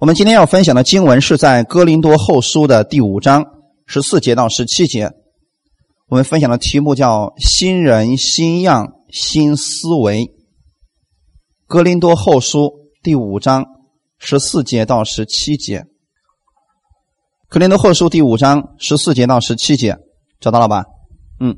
[0.00, 3.44] 我们今天要分享的经文是在哥林多后书的第五章
[3.86, 5.12] 十四节到十七节。
[6.08, 10.32] 我们分享的题目叫“新人、新样、新思维”。
[11.68, 12.72] 哥林多后书
[13.04, 13.64] 第五章
[14.18, 15.84] 十四节到十七节。
[17.48, 19.96] 哥林多后书第五章十四节到十七节，
[20.40, 20.84] 找到了吧？
[21.38, 21.54] 嗯，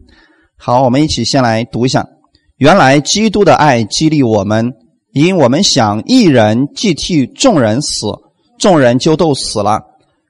[0.59, 2.07] 好，我们一起先来读一下。
[2.59, 4.75] 原来基督的爱激励我们，
[5.14, 8.07] 因我们想一人既替众人死。
[8.59, 9.80] 众人就都死了，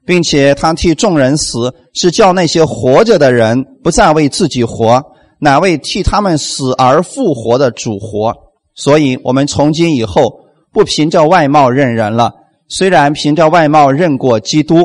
[0.05, 5.03] 并且他替众人死，是叫那些活着的人不再为自己活，
[5.39, 8.33] 乃为替他们死而复活的主活。
[8.75, 10.23] 所以，我们从今以后
[10.71, 12.31] 不凭着外貌认人了。
[12.69, 14.75] 虽然凭着外貌认过基督，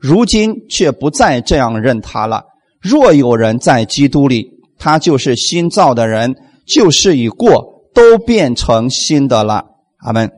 [0.00, 2.44] 如今却不再这样认他了。
[2.80, 6.34] 若有人在基督里，他就是新造的人，
[6.66, 9.64] 旧事已过，都变成新的了。
[9.98, 10.30] 阿门。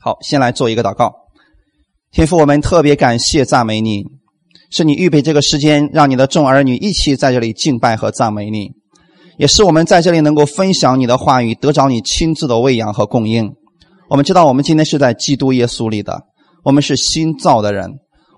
[0.00, 1.25] 好，先来做一个祷告。
[2.16, 4.02] 天父，我们特别感谢赞美你，
[4.70, 8.70] 是你预备这个时间，让你的众儿女一起在这里敬拜和赞美你，
[9.36, 13.52] 也是我们在这里能够分享你的话语，得着你亲自的喂养和供应。
[14.08, 16.22] 我们知道，我们今天是在基督耶稣里的，
[16.64, 17.86] 我们是新造的人，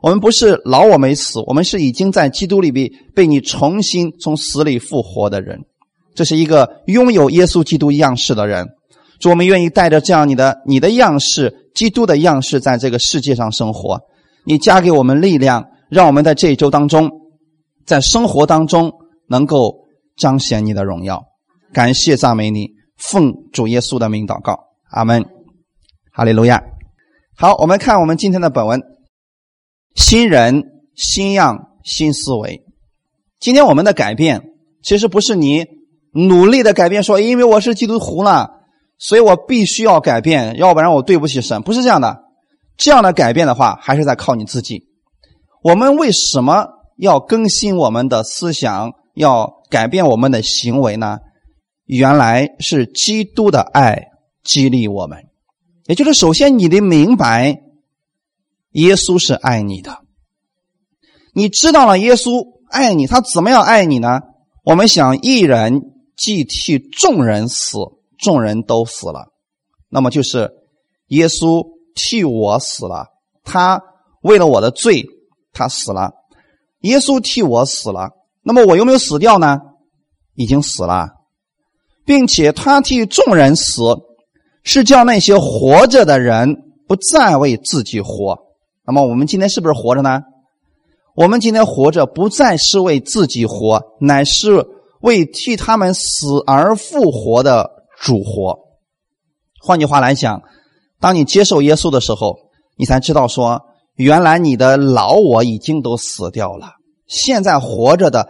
[0.03, 5.57] 我们不是老我没死，我们是已经在基督里边被你重新从死里复活的人。
[6.17, 8.67] 这是一个拥有耶稣基督样式的人。
[9.19, 14.01] 主，我们愿意带着这样你的你的样式，基督的样式，在这个世界上生活。
[14.45, 17.11] 你加给我们力量，让我们在这一周当中，
[17.85, 18.93] 在生活当中
[19.29, 19.85] 能够
[20.17, 21.25] 彰显你的荣耀。
[21.73, 24.59] 感谢赞美你，奉主耶稣的名祷告，
[24.91, 25.25] 阿门。
[26.13, 26.63] 哈利路亚。
[27.37, 28.83] 好，我们看我们今天的本文：
[29.95, 32.65] 新人、新样、新思维。
[33.39, 34.43] 今天我们的改变，
[34.83, 35.67] 其实不是你
[36.13, 38.58] 努力的改变，说因为我是基督徒了。
[38.99, 41.63] 所以我必须要改变，要不然我对不起神。
[41.63, 42.25] 不是这样的，
[42.77, 44.85] 这样的改变的话，还是在靠你自己。
[45.63, 51.19] 我们为什么要更新我们的思想，要改变我们的行为呢？
[51.85, 54.09] 原来是基督的爱
[54.45, 55.25] 激励我们，
[55.87, 57.63] 也就是首先你得明白，
[58.73, 59.99] 耶稣是爱你的。
[61.35, 64.21] 你知道了耶稣爱你，他怎么样爱你呢？
[64.65, 65.83] 我们想一人
[66.17, 67.79] 既替众人死。
[68.19, 69.29] 众人都死了，
[69.89, 70.51] 那么就是
[71.09, 71.65] 耶稣
[71.95, 73.07] 替我死了。
[73.45, 73.83] 他
[74.23, 75.07] 为了我的罪，
[75.53, 76.13] 他死了。
[76.81, 78.11] 耶稣替我死了，
[78.43, 79.59] 那么我有没有死掉呢？
[80.35, 81.09] 已经死了，
[82.05, 83.83] 并且他替众人死，
[84.63, 86.57] 是叫那些活着的人
[86.87, 88.39] 不再为自己活。
[88.85, 90.23] 那么我们今天是不是活着呢？
[91.17, 94.65] 我们今天活着不再是为自己活，乃是
[95.01, 97.78] 为替他们死而复活的。
[98.01, 98.59] 主活，
[99.61, 100.43] 换句话来讲，
[101.01, 102.37] 当你接受耶稣的时候，
[102.77, 103.63] 你才知道说，
[103.97, 106.75] 原来你的老我已经都死掉了，
[107.07, 108.29] 现在活着的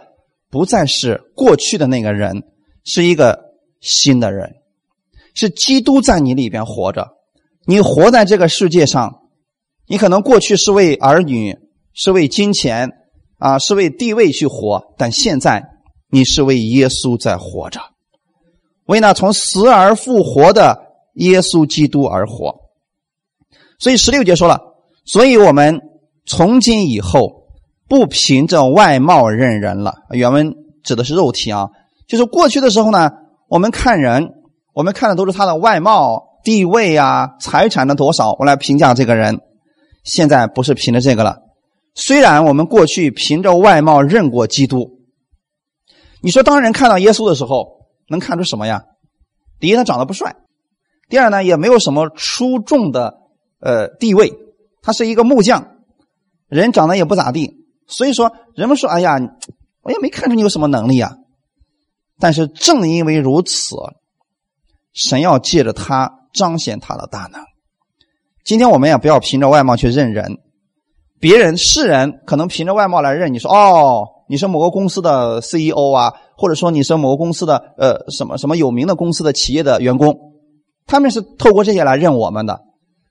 [0.49, 2.43] 不再是过去的那个人，
[2.83, 3.39] 是一个
[3.79, 4.55] 新的人，
[5.35, 7.07] 是基督在你里边活着。
[7.65, 9.19] 你活在这个世界上，
[9.85, 11.55] 你可能过去是为儿女，
[11.93, 12.89] 是为金钱，
[13.37, 15.63] 啊，是为地位去活，但现在
[16.09, 17.79] 你是为耶稣在活着。
[18.89, 20.81] 为那从死而复活的
[21.13, 22.55] 耶稣基督而活，
[23.77, 24.59] 所以十六节说了，
[25.05, 25.79] 所以我们
[26.25, 27.43] 从今以后
[27.87, 29.93] 不凭着外貌认人了。
[30.09, 31.69] 原文指的是肉体啊，
[32.07, 33.11] 就是过去的时候呢，
[33.47, 34.31] 我们看人，
[34.73, 39.39] 我们看的都是他的外貌、地位啊、财产的多少，我来评价这个人。
[40.03, 41.37] 现在不是凭着这个了。
[41.93, 44.89] 虽然我们过去凭着外貌认过基督，
[46.23, 47.77] 你说当人看到耶稣的时候。
[48.09, 48.83] 能看出什么呀？
[49.59, 50.31] 第一，他长得不帅；
[51.09, 53.17] 第二呢，也没有什么出众的
[53.59, 54.33] 呃地位，
[54.81, 55.77] 他是一个木匠，
[56.47, 57.65] 人长得也不咋地。
[57.87, 59.19] 所以说，人们说：“哎呀，
[59.81, 61.17] 我也没看出你有什么能力啊。”
[62.19, 63.75] 但是正因为如此，
[64.93, 67.41] 神要借着他彰显他的大能。
[68.45, 70.37] 今天我们也不要凭着外貌去认人，
[71.19, 80.17] 别人世人可能凭着外貌来认你，说：“哦，你是某个公司的 CEO 啊。”或者说你是某个公司的呃什么什么有名的公司的企业的员工，
[80.85, 82.61] 他们是透过这些来认我们的。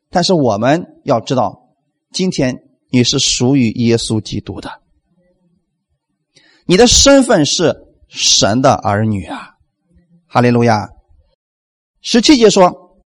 [0.09, 1.69] 但是我们要知道，
[2.11, 4.81] 今天你是属于耶稣基督的，
[6.65, 7.77] 你的身份是
[8.09, 9.57] 神的儿女啊！
[10.27, 10.89] 哈利路亚。
[12.01, 13.03] 十七节说：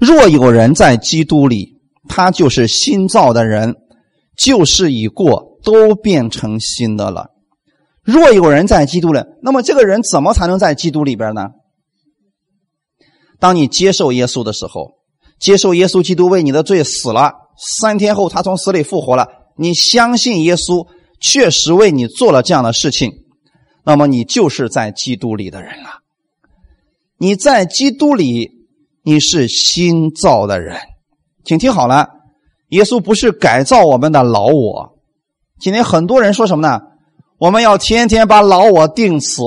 [0.00, 3.76] 若有人在基督里，他就是新造的人，
[4.36, 7.37] 旧事已过，都变成新的了。
[8.08, 11.48] 若有人在基督里，那么这个人怎么才能在基督里边呢？
[13.38, 14.92] 当你接受耶稣的时候，
[15.38, 19.28] 接受耶稣基督为你的罪死了，三天后他从死里复活了，
[19.58, 20.88] 你相信耶稣
[21.20, 23.12] 确实为你做了这样的事情，
[23.84, 25.90] 那么你就是在基督里的人了。
[27.18, 28.52] 你在基督里，
[29.02, 30.78] 你是新造的人。
[31.44, 32.08] 请听好了，
[32.68, 34.98] 耶稣不是改造我们的老我。
[35.60, 36.80] 今天很多人说什么呢？
[37.38, 39.42] 我们要天天把老我定死，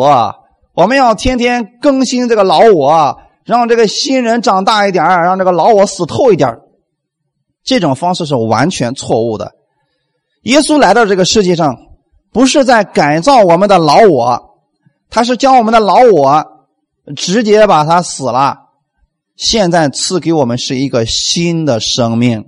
[0.73, 6.57] 我们要天天更新这个老我，让这个新人长大一点让这个老我死透一点
[7.63, 9.51] 这种方式是完全错误的。
[10.43, 11.75] 耶稣来到这个世界上，
[12.31, 14.55] 不是在改造我们的老我，
[15.09, 16.45] 他是将我们的老我
[17.15, 18.57] 直接把他死了，
[19.35, 22.45] 现在赐给我们是一个新的生命。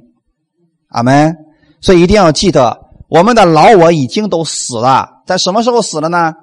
[0.90, 1.36] 阿门。
[1.81, 2.80] 所以一定要记得。
[3.10, 6.34] 我们的老我已经都死了，在什么时候死了呢？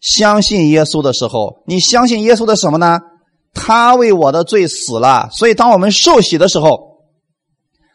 [0.00, 3.00] 相信耶稣的时候，你相信耶稣的什么呢？
[3.54, 7.02] 他为我的罪死了，所以当我们受洗的时候，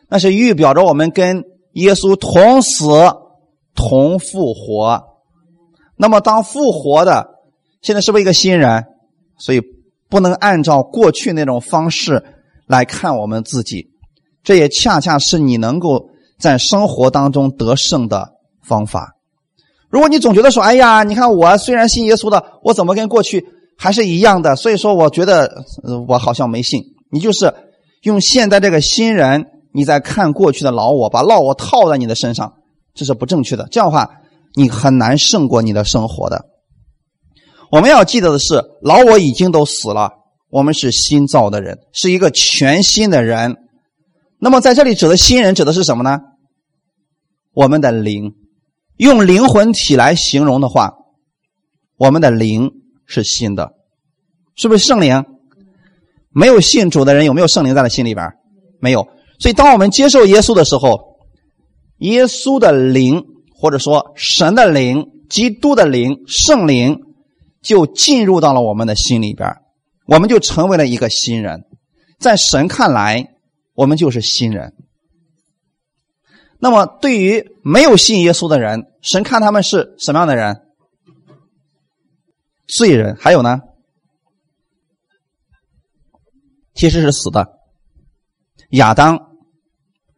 [0.10, 1.44] 那是预表着我们跟
[1.74, 2.86] 耶稣同死
[3.75, 5.04] 同复活。
[5.96, 7.28] 那么当复活的，
[7.81, 8.86] 现在是不是一个新人？
[9.38, 9.62] 所以
[10.10, 12.24] 不能按照过去那种方式
[12.68, 13.88] 来看我们自己，
[14.44, 16.10] 这也恰恰是你能够。
[16.42, 18.34] 在生活当中得胜的
[18.64, 19.16] 方法。
[19.92, 23.46] 如果你总觉得说：“哎呀，你看我虽然信耶稣的，我怎么跟过去
[23.78, 25.52] 还是一样的？”所以说，我觉得
[26.08, 26.82] 我好像没信。
[27.12, 27.54] 你就是
[28.04, 32.54] 用现在这个新人，你在看过去的老我，把老我套在你的身上，
[32.94, 33.68] 这是不正确的。
[33.70, 34.10] 这样的话，
[34.56, 36.46] 你很难胜过你的生活的。
[37.70, 40.12] 我们要记得的是，老我已经都死了，
[40.50, 43.58] 我们是新造的人，是一个全新的人。
[44.40, 46.20] 那么在这里指的新人指的是什么呢？
[47.54, 48.34] 我们的灵，
[49.01, 50.94] 用灵魂体来形容的话，
[51.98, 52.69] 我们的灵
[53.07, 53.74] 是新的，
[54.56, 55.25] 是不是圣灵？
[56.30, 58.27] 没有信主的人有没有圣灵在他心里边？
[58.80, 59.07] 没有。
[59.39, 61.18] 所以，当我们接受耶稣的时候，
[61.98, 63.25] 耶稣的灵
[63.56, 67.00] 或者说神的灵、基督的灵、圣灵
[67.63, 69.50] 就进入到了我们的心里边，
[70.06, 71.63] 我们就成为了一个新人。
[72.19, 73.33] 在神看来，
[73.74, 74.75] 我们就是新人。
[76.59, 80.62] 那么，对于没有信耶稣的人，神看他们是什么样的人？
[82.68, 83.15] 罪人。
[83.19, 83.59] 还有呢？
[86.74, 87.48] 其实是死的。
[88.71, 89.19] 亚当，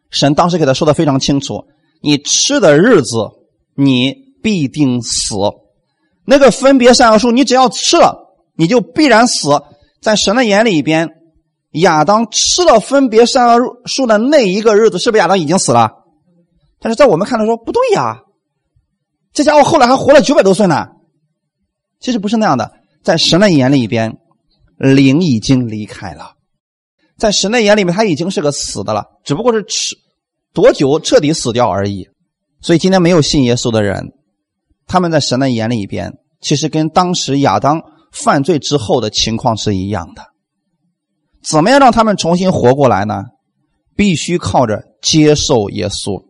[0.09, 1.65] 神当时给他说的非常清楚：
[2.01, 3.29] 你吃的日子，
[3.75, 4.13] 你
[4.43, 5.35] 必定死。
[6.25, 9.49] 那个分别善恶树，你只要吃了，你就必然死。
[10.01, 11.09] 在神的眼里边，
[11.71, 15.91] 亚当吃了分别善恶树的那一个日子，是不是亚当已经死了？
[16.79, 18.21] 但是在我们看来说不对呀，
[19.33, 20.87] 这家伙后来还活了九百多岁呢。
[21.99, 22.71] 其实不是那样的，
[23.01, 24.17] 在神的眼里边，
[24.77, 26.33] 灵已经离开了，
[27.17, 29.95] 在神的眼里面他已经是个死的了，只不过是吃
[30.53, 32.07] 多久彻底死掉而已。
[32.61, 34.11] 所以今天没有信耶稣的人，
[34.85, 37.81] 他们在神的眼里边，其实跟当时亚当
[38.11, 40.23] 犯罪之后的情况是一样的。
[41.41, 43.23] 怎么样让他们重新活过来呢？
[43.95, 46.23] 必须靠着接受耶稣。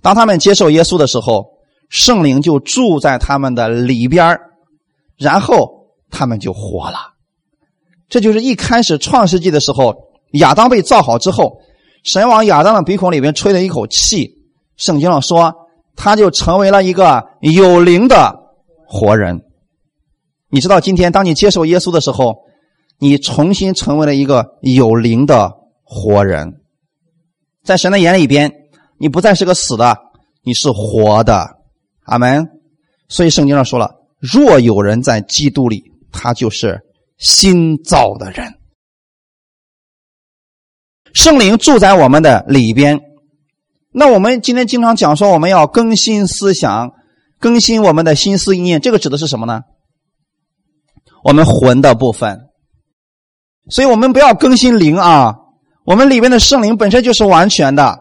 [0.00, 1.49] 当他们接受耶稣的时候，
[1.90, 4.38] 圣灵就住在他们的里边
[5.18, 6.98] 然后他们就活了。
[8.08, 9.94] 这就是一开始创世纪的时候，
[10.32, 11.60] 亚当被造好之后，
[12.02, 14.38] 神往亚当的鼻孔里面吹了一口气，
[14.76, 15.52] 圣经上说，
[15.94, 18.34] 他就成为了一个有灵的
[18.86, 19.42] 活人。
[20.48, 22.36] 你知道，今天当你接受耶稣的时候，
[22.98, 26.60] 你重新成为了一个有灵的活人，
[27.62, 28.52] 在神的眼里边。
[29.02, 29.96] 你不再是个死的，
[30.42, 31.56] 你是活的，
[32.10, 32.48] 阿门。
[33.08, 36.80] 所以圣经上说了：“若有人在基督里，他就是
[37.18, 38.54] 新造的人。”
[41.14, 43.00] 圣灵住在我们的里边。
[43.92, 46.92] 那我们今天经常讲说，我们要更新思想，
[47.40, 49.62] 更新我们的心思意念，这个指的是什么呢？
[51.24, 52.38] 我们魂的部分。
[53.68, 55.34] 所以我们不要更新灵啊，
[55.84, 57.98] 我们里边的圣灵本身就是完全的。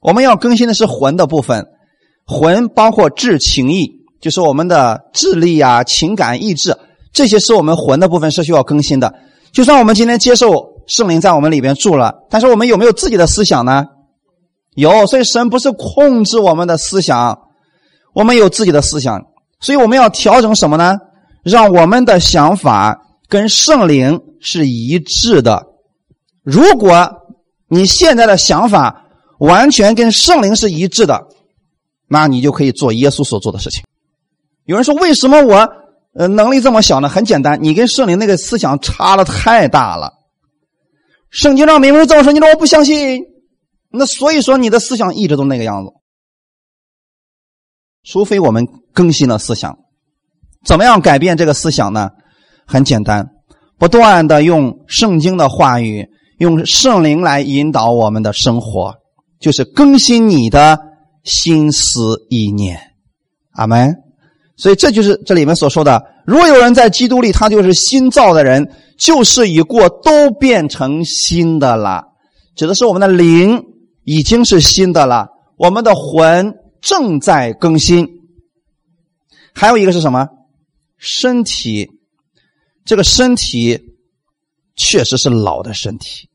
[0.00, 1.66] 我们要更新的是魂的部分，
[2.28, 6.76] 魂包括智、情、意，就是我们的智力啊、情感、意志，
[7.12, 9.14] 这些是我们魂的部分是需要更新的。
[9.50, 13.86] 就算我们今天接受圣灵在我们里边住了，但是我们有没有自己的思想呢？
[14.74, 17.38] 有，所以神不是控制我们的思想，
[18.14, 19.26] 我们有自己的思想，
[19.58, 20.98] 所以我们要调整什么呢？
[21.42, 25.64] 让我们的想法跟圣灵是一致的。
[26.42, 27.10] 如果
[27.68, 29.04] 你现在的想法，
[29.38, 31.26] 完全跟圣灵是一致的，
[32.08, 33.84] 那你就可以做耶稣所做的事情。
[34.64, 35.68] 有人说：“为什么我
[36.14, 40.12] 呃能力这么小呢？”很简单，你跟圣灵那个思想差的太大了。
[41.30, 43.22] 圣经上明明这么说，你说我不相信，
[43.90, 45.92] 那所以说你的思想一直都那个样子，
[48.04, 49.78] 除非我们更新了思想。
[50.64, 52.10] 怎么样改变这个思想呢？
[52.66, 53.30] 很简单，
[53.78, 58.94] 不断的用圣经的话语，用圣灵来引导我们的生活，
[59.40, 60.78] 就是更新你的
[61.28, 62.80] 心思意念。
[63.52, 63.94] 阿门。
[64.56, 68.68] 所以这就是这里面所说的：如果有人在基督里，他就是新造的人，
[68.98, 72.04] 旧事已过，都变成新的了。
[72.56, 73.62] 指的是我们的灵
[74.02, 78.08] 已经是新的了，我们的魂正在更新。
[79.54, 80.26] 还有一个是什么？
[80.96, 81.88] 身体，
[82.84, 83.78] 这个身体
[84.74, 86.28] 确实是老的身体。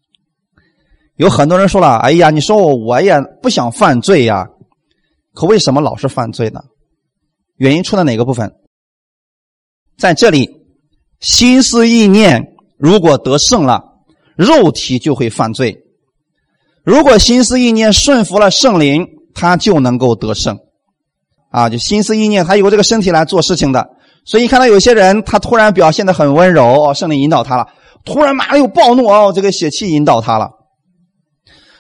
[1.17, 4.47] 有很多人说了：“哎呀，你说我我也不想犯罪呀，
[5.34, 6.62] 可为什么老是犯罪呢？
[7.58, 8.54] 原因出在哪个部分？
[9.98, 10.50] 在这里，
[11.20, 13.84] 心思意念如果得胜了，
[14.36, 15.78] 肉体就会犯罪；
[16.84, 20.58] 如果心思意念顺服了圣灵，他就能够得胜。
[21.50, 23.88] 啊，就心思意念，他有这个身体来做事情的。”
[24.25, 27.66] 所以，看到有些人，他突然表现的很温柔，圣灵引导他了；
[28.06, 30.50] 突然马上又暴怒哦，这个血气引导他了。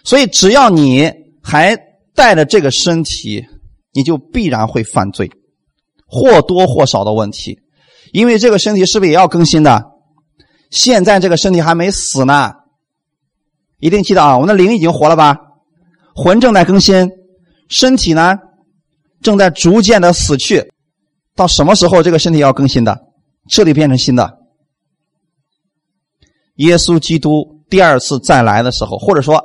[0.03, 1.09] 所以，只要你
[1.41, 1.77] 还
[2.15, 3.45] 带着这个身体，
[3.93, 5.31] 你就必然会犯罪，
[6.05, 7.59] 或多或少的问题。
[8.11, 9.91] 因为这个身体是不是也要更新的？
[10.69, 12.51] 现在这个身体还没死呢，
[13.79, 14.37] 一定记得啊！
[14.37, 15.37] 我们的灵已经活了吧？
[16.15, 17.09] 魂正在更新，
[17.69, 18.37] 身体呢
[19.21, 20.71] 正在逐渐的死去。
[21.35, 22.99] 到什么时候这个身体要更新的，
[23.49, 24.39] 彻底变成新的？
[26.57, 29.43] 耶稣基督第二次再来的时候，或者说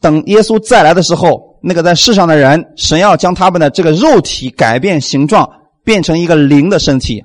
[0.00, 5.48] 等耶稣再来的时候，那个在世上的人，神要将他们的这个肉体改变形状，
[5.82, 7.24] 变成一个灵的身体。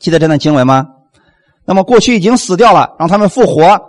[0.00, 0.86] 记得这段经文吗？
[1.64, 3.80] 那么过去已经死掉了，让他们复活，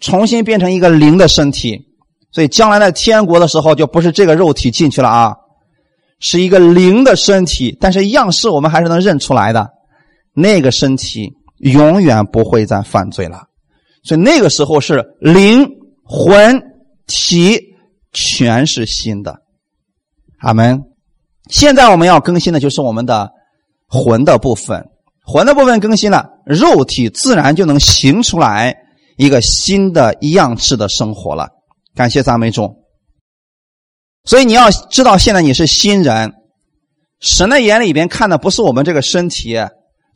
[0.00, 1.78] 重新变成一个灵的身体。
[2.32, 5.34] 所以将来在天国的时候，就不是这个肉体进去了啊。
[6.18, 9.68] 是一个灵的身体，但是样式我们还是能认出来的。
[10.34, 13.42] 那个身体永远不会再犯罪了，
[14.02, 15.68] 所以那个时候是灵
[16.02, 16.58] 魂
[17.06, 17.58] 体
[18.16, 19.42] 全是新的。
[20.40, 20.82] 阿门。
[21.50, 23.30] 现在我们要更新的就是我们的
[23.86, 24.84] 魂的部分，
[25.24, 28.74] 魂的部分更新了，肉体自然就能行出来
[29.16, 31.50] 一个新的样式的生活了。
[31.94, 32.74] 感谢赞美主。
[34.24, 36.32] 所以你要知道，现在你是新人，
[37.20, 39.56] 神的眼里边看的不是我们这个身体，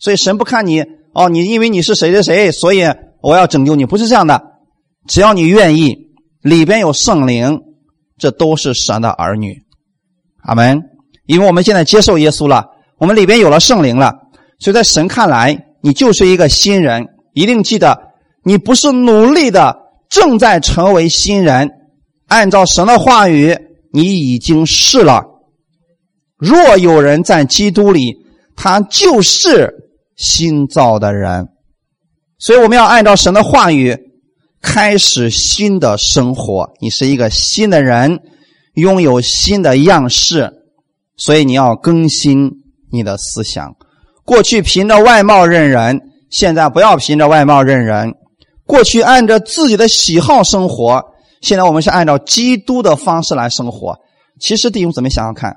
[0.00, 0.82] 所以神不看你
[1.14, 2.82] 哦，你因为你是谁谁谁，所以
[3.22, 4.42] 我要拯救你，不是这样的。
[5.06, 5.96] 只要你愿意，
[6.42, 7.60] 里边有圣灵，
[8.20, 9.56] 这都是神的儿女。
[10.44, 10.80] 阿门。
[11.26, 12.66] 因为我们现在接受耶稣了，
[12.98, 14.14] 我们里边有了圣灵了，
[14.58, 17.06] 所以在神看来，你就是一个新人。
[17.32, 18.12] 一定记得，
[18.44, 19.76] 你不是努力的，
[20.08, 21.70] 正在成为新人，
[22.28, 23.56] 按照神的话语。
[23.92, 25.24] 你已经是了。
[26.36, 28.14] 若有人在基督里，
[28.54, 29.74] 他就是
[30.16, 31.48] 新造的人。
[32.38, 33.98] 所以我们要按照神的话语
[34.60, 36.72] 开始新的生活。
[36.80, 38.20] 你是一个新的人，
[38.74, 40.52] 拥有新的样式，
[41.16, 42.50] 所以你要更新
[42.90, 43.76] 你的思想。
[44.24, 46.00] 过去凭着外貌认人，
[46.30, 48.14] 现在不要凭着外貌认人。
[48.64, 51.04] 过去按照自己的喜好生活。
[51.40, 53.98] 现在我们是按照基督的方式来生活。
[54.38, 55.56] 其实弟兄姊妹想想看，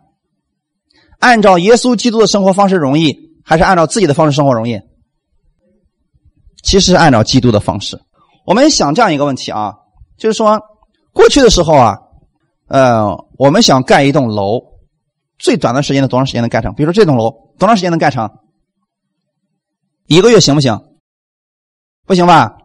[1.19, 4.79] 按照耶稣基督的生活方式容易，还是按照自己的方式生活容易？
[6.63, 7.99] 其实按照基督的方式。
[8.45, 9.73] 我们想这样一个问题啊，
[10.17, 10.59] 就是说，
[11.13, 11.97] 过去的时候啊，
[12.67, 14.61] 呃，我们想盖一栋楼，
[15.37, 16.73] 最短的时间的多长时间能盖成？
[16.73, 18.29] 比如说这栋楼多长时间能盖成？
[20.07, 20.77] 一个月行不行？
[22.05, 22.57] 不行吧？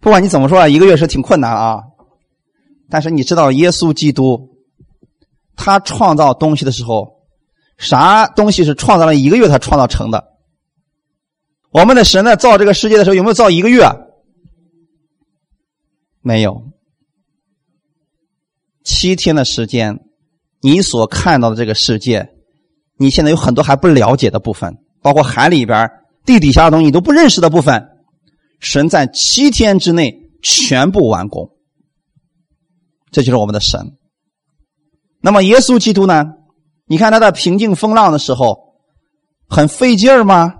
[0.00, 1.82] 不管你怎么说啊，一个月是挺困难啊。
[2.88, 4.56] 但是你知道，耶稣基督
[5.56, 7.22] 他创造东西的时候，
[7.76, 10.24] 啥东西是创造了一个月他创造成的？
[11.70, 13.86] 我们的神在造这个世界的时候，有没有造一个月？
[16.22, 16.62] 没有，
[18.84, 19.98] 七天的时间，
[20.60, 22.30] 你所看到的这个世界，
[22.96, 25.90] 你现在有很多还不了解的部分，包括海里边、
[26.24, 27.88] 地底下的东西你都不认识的部分，
[28.60, 31.50] 神在七天之内全部完工。
[33.10, 33.98] 这就是我们的神。
[35.20, 36.24] 那么耶稣基督呢？
[36.86, 38.76] 你看他在平静风浪的时候，
[39.48, 40.54] 很费劲儿吗？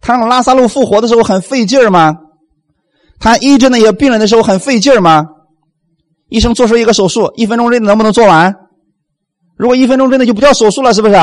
[0.00, 2.16] 他让拉萨路复活的时候很费劲儿吗？
[3.22, 5.24] 他医治那些病人的时候很费劲吗？
[6.28, 8.52] 医生做出一个手术，一分钟之内能不能做完？
[9.56, 11.14] 如果一分钟之内就不叫手术了，是不是？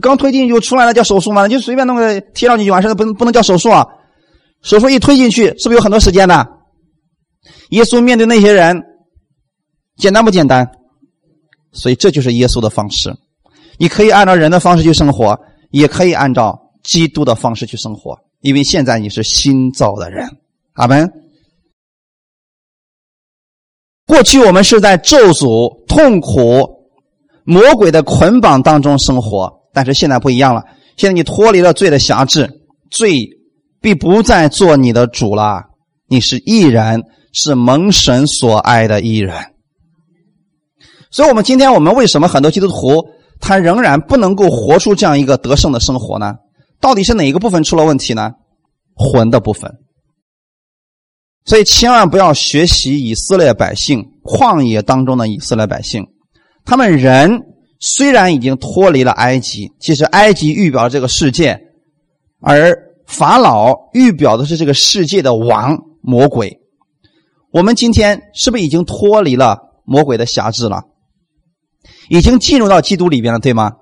[0.00, 1.46] 刚推进去就出来了，叫手术吗？
[1.46, 3.86] 就随便弄个贴上去就完事了，不能不能叫手术啊？
[4.62, 6.48] 手术一推进去，是不是有很多时间的？
[7.70, 8.82] 耶稣面对那些人，
[9.98, 10.66] 简单不简单？
[11.72, 13.14] 所以这就是耶稣的方式。
[13.76, 15.38] 你可以按照人的方式去生活，
[15.72, 20.26] 也可以按照基督的方式去生活，因为现在你是新造的人。
[20.74, 21.10] 阿门。
[24.06, 26.68] 过去我们是在咒诅、痛苦、
[27.44, 30.62] 魔鬼的捆绑当中生活，但是现在不一样了。
[30.96, 32.50] 现在你脱离了罪的辖制，
[32.90, 33.28] 罪
[33.80, 35.62] 必不再做你的主了。
[36.08, 37.02] 你是义人，
[37.32, 39.34] 是蒙神所爱的义人。
[41.10, 43.06] 所以，我们今天我们为什么很多基督徒
[43.40, 46.34] 他仍然不能够活出这样一个得胜的生活呢？
[46.80, 48.32] 到底是哪一个部分出了问题呢？
[48.94, 49.81] 魂的部分。
[51.44, 56.06] 所以，千万不要学习以色列百姓旷野当中的以色列百姓，
[56.64, 57.40] 他们人
[57.80, 61.60] 虽然已经脱离了埃及，其实埃及预表这个世界，
[62.40, 62.72] 而
[63.06, 66.60] 法老预表的是这个世界的王魔鬼。
[67.50, 70.84] 我们今天是不是已经脱离了魔鬼的辖制了？
[72.08, 73.72] 已经进入到基督里边了，对吗？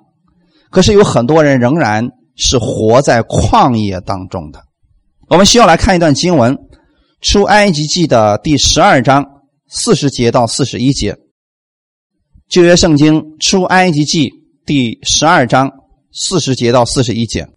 [0.71, 4.63] 可是有很多人仍然是活在旷野当中的。
[5.29, 6.57] 我们需要来看一段经文，
[7.21, 9.25] 《出埃及记》的第十二章
[9.69, 11.17] 四十节到四十一节。
[12.49, 14.29] 旧约圣经《出埃及记》
[14.65, 15.71] 第十二章
[16.13, 17.49] 四十节到四十一节。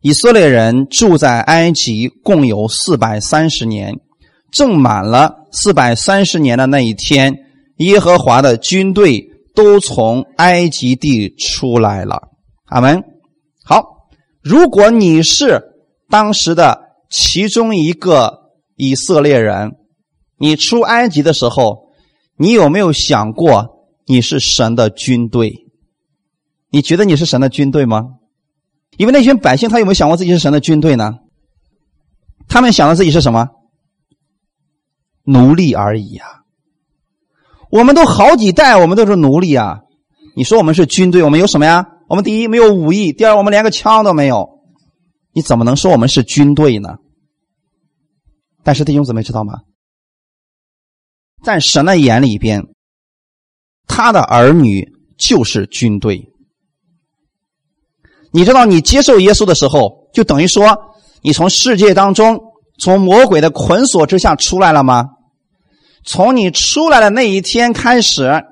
[0.00, 3.98] 以色列人住在埃及共有四百三十年，
[4.52, 7.34] 正满了四百三十年的那一天，
[7.78, 9.26] 耶和华的军队。
[9.54, 12.28] 都从埃及地出来了，
[12.66, 13.02] 阿门。
[13.64, 14.08] 好，
[14.40, 15.60] 如果你是
[16.08, 19.76] 当时的其中一个以色列人，
[20.36, 21.90] 你出埃及的时候，
[22.36, 25.66] 你有没有想过你是神的军队？
[26.70, 28.04] 你觉得你是神的军队吗？
[28.96, 31.14] 因为那群百姓，他有没有想过自己是神的军队呢？
[32.48, 33.48] 他们想的自己是什么？
[35.24, 36.42] 奴隶而已呀。
[37.70, 39.80] 我们都好几代，我们都是奴隶啊！
[40.34, 41.86] 你说我们是军队，我们有什么呀？
[42.08, 44.57] 我们第一没有武艺，第二我们连个枪都没有，
[45.38, 46.96] 你怎么能说我们是军队呢？
[48.64, 49.60] 但是弟兄姊妹知道吗？
[51.44, 52.64] 在神的眼里边，
[53.86, 56.32] 他的儿女就是军队。
[58.32, 60.76] 你知道，你接受耶稣的时候，就等于说
[61.22, 62.40] 你从世界当中，
[62.80, 65.04] 从魔鬼的捆锁之下出来了吗？
[66.04, 68.42] 从你出来的那一天开始，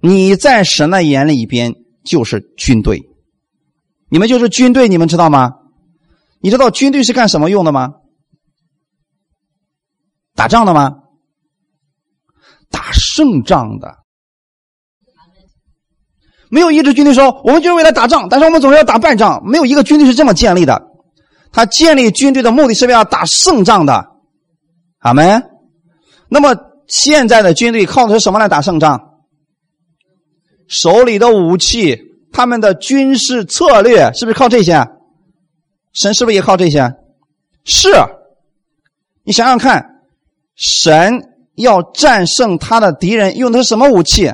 [0.00, 3.00] 你在神的眼里边就是军队，
[4.08, 5.52] 你们就是军队，你们知道吗？
[6.44, 7.94] 你知道军队是干什么用的吗？
[10.34, 10.92] 打仗的吗？
[12.70, 13.96] 打胜仗的。
[16.50, 19.42] 没有一支军队说我们就是为了打仗，但是我们总是要打败仗。
[19.46, 20.82] 没有一个军队是这么建立的，
[21.50, 24.06] 他建立军队的目的是为了打胜仗的。
[24.98, 25.42] 阿门。
[26.28, 26.54] 那么。
[26.86, 29.14] 现在的军队靠的是什么来打胜仗？
[30.68, 31.98] 手里的武器，
[32.30, 34.86] 他们的军事策略是不是靠这些？
[35.94, 36.92] 神是不是也靠这些？
[37.64, 37.88] 是。
[39.24, 40.02] 你想想看，
[40.54, 41.22] 神
[41.54, 44.30] 要战胜他的敌人，用的是什么武器？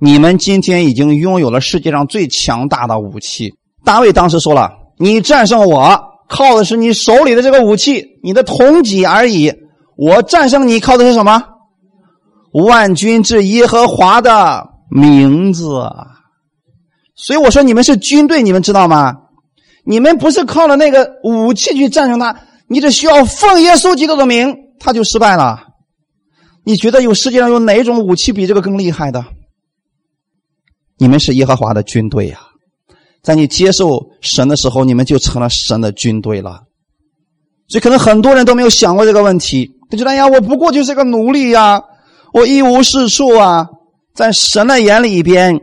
[0.00, 3.54] 你们今天已经拥有了世界上最强大的武器。
[3.84, 9.52] 大卫当时说了：“你战胜我，靠的是你手里的这个武器，你的铜戟而已。”
[9.96, 11.44] 我战胜你靠的是什么？
[12.52, 15.62] 万军之耶和华的名字。
[17.14, 19.14] 所以我说你们是军队，你们知道吗？
[19.84, 22.36] 你们不是靠着那个武器去战胜他，
[22.68, 25.68] 你只需要奉耶稣基督的名，他就失败了。
[26.64, 29.24] 你觉得有世界上有哪一种武器比这个更厉害的？
[30.98, 32.38] 你们是耶和华的军队呀，
[33.22, 36.60] 在你接受神的时候，你们就成了神的军队了。
[37.68, 39.70] 所以可能很多人都没有想过这个问题。
[39.90, 41.82] 他觉得：“哎呀，我不过就是个奴隶呀，
[42.32, 43.66] 我一无是处啊！”
[44.14, 45.60] 在神的眼里边，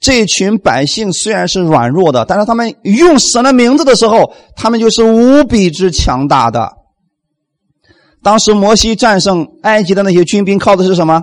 [0.00, 6.72] 这群百姓虽然是软弱的，但是他们用神的名字的时候，他们就是无比之强大的。
[8.22, 11.22] 当时摩西战胜埃及的那些军兵，靠的是什么？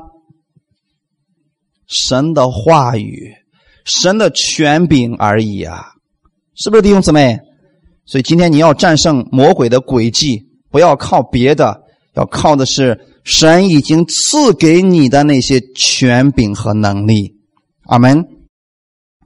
[1.88, 3.34] 神的话语，
[3.84, 5.94] 神的权柄而已啊！
[6.56, 7.40] 是不是弟兄姊妹？
[8.06, 11.84] 所以今天你要战胜魔鬼的诡计，不要靠别的。
[12.16, 17.36] 要靠的是神已经赐给你的那些权柄和能力，
[17.88, 18.26] 阿门。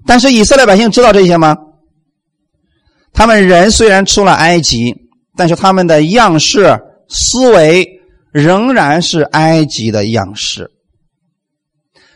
[0.06, 1.58] 但是以色列百姓知道这些吗？
[3.14, 4.96] 他们人虽然出了埃及，
[5.36, 10.72] 但是他们的样式、思维仍然是埃及的样式。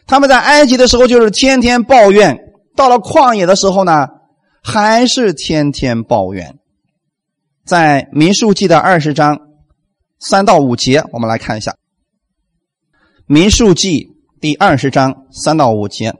[0.05, 2.37] 他们在埃及的时候就是天天抱怨，
[2.75, 4.07] 到了旷野的时候呢，
[4.61, 6.57] 还是天天抱怨。
[7.65, 9.39] 在民数记的二十章。
[10.25, 11.75] 三到五节，我们来看一下。
[13.25, 14.07] 民数记
[14.39, 16.13] 第二十章三到五节。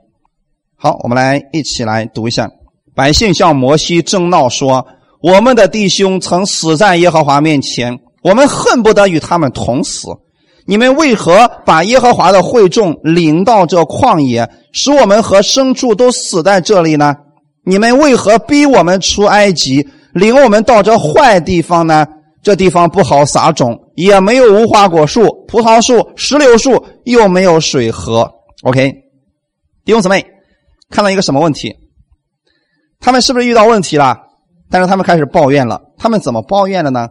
[0.84, 2.46] 好，我们来一起来读一下。
[2.94, 4.86] 百姓向摩西争闹说
[5.22, 10.08] ：“我们的弟兄曾死在耶和华面前，我们恨不得与他们同死。
[10.66, 17.14] 你们为何把耶和华的会众领到这旷野，使我们和牲畜都死在这里呢？
[17.64, 22.06] 你们为何逼我们出埃及，领我们到这坏地方呢？”
[22.44, 28.30] 这地方不好撒种，也没有无花果树、葡萄树、石榴树，又没有水河。
[28.64, 28.92] OK，
[29.86, 30.22] 弟兄姊妹，
[30.90, 31.74] 看到一个什么问题？
[33.00, 34.16] 他们是不是遇到问题了？
[34.70, 35.80] 但是他们开始抱怨了。
[35.98, 37.08] 他们怎么抱怨的呢？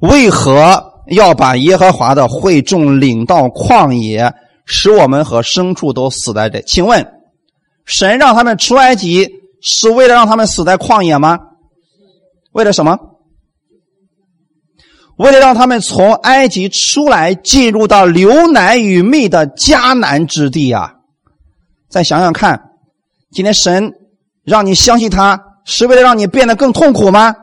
[0.00, 4.34] 为何要把耶和华的会众领到旷野，
[4.66, 6.60] 使我们和牲畜都死在这？
[6.62, 7.06] 请问，
[7.84, 9.28] 神让他们出埃及
[9.60, 11.38] 是为了让他们死在旷野吗？
[12.52, 12.98] 为了什么？
[15.16, 20.94] 为了让他们从埃及出来，进入到流奶与蜜的迦南之地啊！
[21.92, 22.70] 再想想看，
[23.32, 23.92] 今天神
[24.44, 27.36] 让你相信他，是为了让你变得更痛苦吗？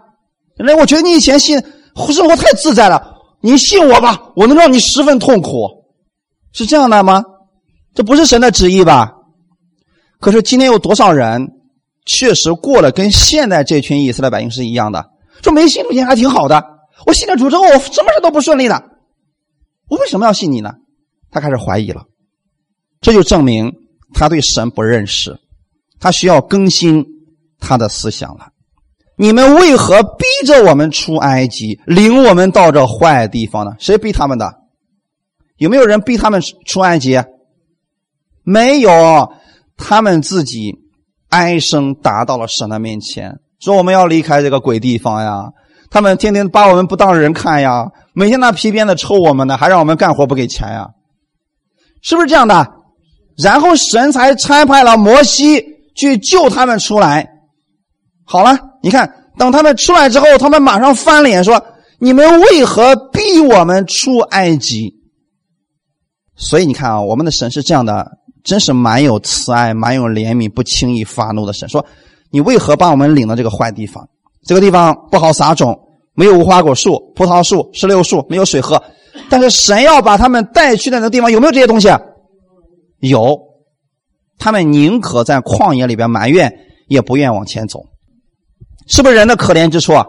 [0.57, 1.63] 那我觉得你以前信
[2.11, 5.67] 生活太自在了，你信我吧，我能让你十分痛苦，
[6.51, 7.23] 是这样的吗？
[7.93, 9.11] 这不是神的旨意吧？
[10.19, 11.47] 可是今天有多少人
[12.07, 15.11] 确实过了跟现在这群以色列百姓是一样的？
[15.43, 16.65] 说没信主前还挺好的。
[17.05, 18.83] 我信了主之后，我什么事都不顺利了。
[19.89, 20.73] 我为什么要信你呢？
[21.29, 22.05] 他开始怀疑了，
[22.99, 23.71] 这就证明
[24.13, 25.39] 他对神不认识，
[25.99, 27.05] 他需要更新
[27.59, 28.49] 他的思想了。
[29.15, 33.73] 你们为何逼着我们出埃及，领我们到这坏地方呢？
[33.79, 34.49] 谁逼他们的？
[35.57, 37.21] 有没有人逼他们出埃及？
[38.43, 39.33] 没有，
[39.75, 40.73] 他们自己
[41.27, 45.49] 哀声达到了神的面前，说我们要离开这个鬼地方呀。
[45.91, 50.91] 他们天天把我们不当人看呀，每天拿皮鞭子抽我们呢，还让我们干活不给钱呀，
[52.01, 52.78] 是不是这样的？
[53.41, 55.63] 然后神才差派了摩西
[55.95, 57.27] 去救他们出来。
[58.25, 61.63] 好了，你看，等他们出来之后，他们马上翻脸说
[61.99, 64.93] ：“你们为何逼我们出埃及？”
[66.35, 68.05] 所以你看啊，我们的神是这样的，
[68.43, 71.67] 真是蛮有慈爱、蛮有怜悯、不轻易发怒的神。
[71.67, 71.85] 说
[72.31, 74.07] ：“你为何把我们领到这个坏地方？”
[74.45, 75.77] 这个地方不好撒种，
[76.13, 78.81] 没有无花果树、葡萄树、石榴树，没有水喝。
[79.29, 81.89] 但是神要把他们带去的那个地方有没有这些东西？
[82.99, 83.39] 有，
[84.37, 86.51] 他们宁可在旷野里边埋怨，
[86.87, 87.83] 也不愿往前走。
[88.87, 89.93] 是不是人的可怜之处？
[89.93, 90.05] 啊？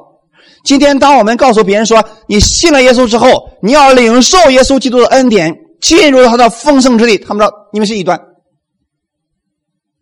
[0.65, 8.21] 今天当我们告诉别人说你信了耶稣之后，你要领受耶稣基督的恩典，进入他的丰盛之地，他们说你们是异端，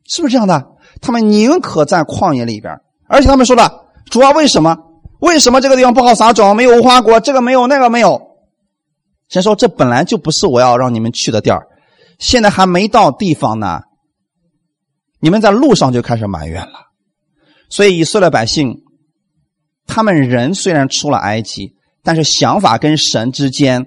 [0.06, 0.66] 是不是这样的？
[1.00, 2.74] 他们宁可在旷野里边，
[3.08, 3.86] 而且他们说了。
[4.10, 4.76] 主要为什么？
[5.20, 6.56] 为什么这个地方不好撒种？
[6.56, 8.20] 没有无花果，这个没有，那个没有。
[9.28, 11.66] 先说这本来就不是我要让你们去的地儿，
[12.18, 13.80] 现在还没到地方呢。
[15.20, 16.88] 你们在路上就开始埋怨了。
[17.70, 18.82] 所以以色列百姓，
[19.86, 23.86] 他们人虽然出了埃及，但是想法跟神之间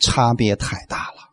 [0.00, 1.30] 差别太大了。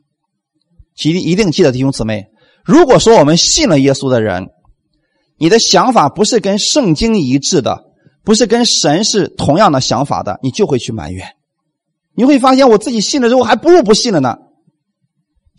[1.04, 2.28] 一定一定记得弟兄姊妹，
[2.64, 4.48] 如果说我们信了耶稣的人，
[5.38, 7.84] 你的想法不是跟圣经一致的。
[8.24, 11.36] 不是跟神是同样的想法的，你就会去埋怨。
[12.16, 14.40] 你会发现，我自己信了之后，还不如不信了呢。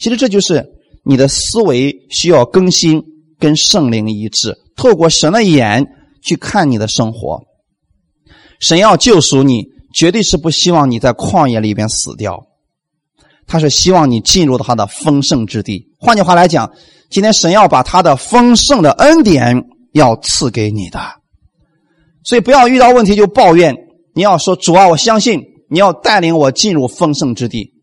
[0.00, 0.68] 其实这就是
[1.08, 3.00] 你的思维需要更新，
[3.38, 5.86] 跟圣灵一致，透过神的眼
[6.20, 7.44] 去看你的生活。
[8.58, 12.46] 神要救赎你，绝对是不希望你在旷野里边死掉，
[13.46, 15.94] 他是希望你进入他的丰盛之地。
[16.00, 16.72] 换句话来讲，
[17.08, 20.98] 今天神要把他的丰盛的恩典要赐给你的。
[22.24, 23.76] 所以不要遇到问题就抱怨，
[24.12, 25.40] 你要说主啊，我相信
[25.70, 27.74] 你要带领我进入丰盛之地。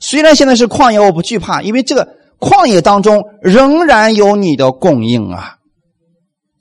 [0.00, 5.58] 虽然现在是旷野，我不惧怕，因为这个旷野当中仍然有你的供应啊。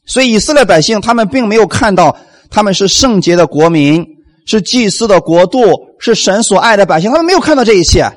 [0.05, 2.15] 所以以色列百姓他们并没有看到
[2.51, 4.05] 他们是圣洁的国民，
[4.45, 5.59] 是祭司的国度，
[5.97, 8.11] 是神所爱的百姓，他们没有看到这一切。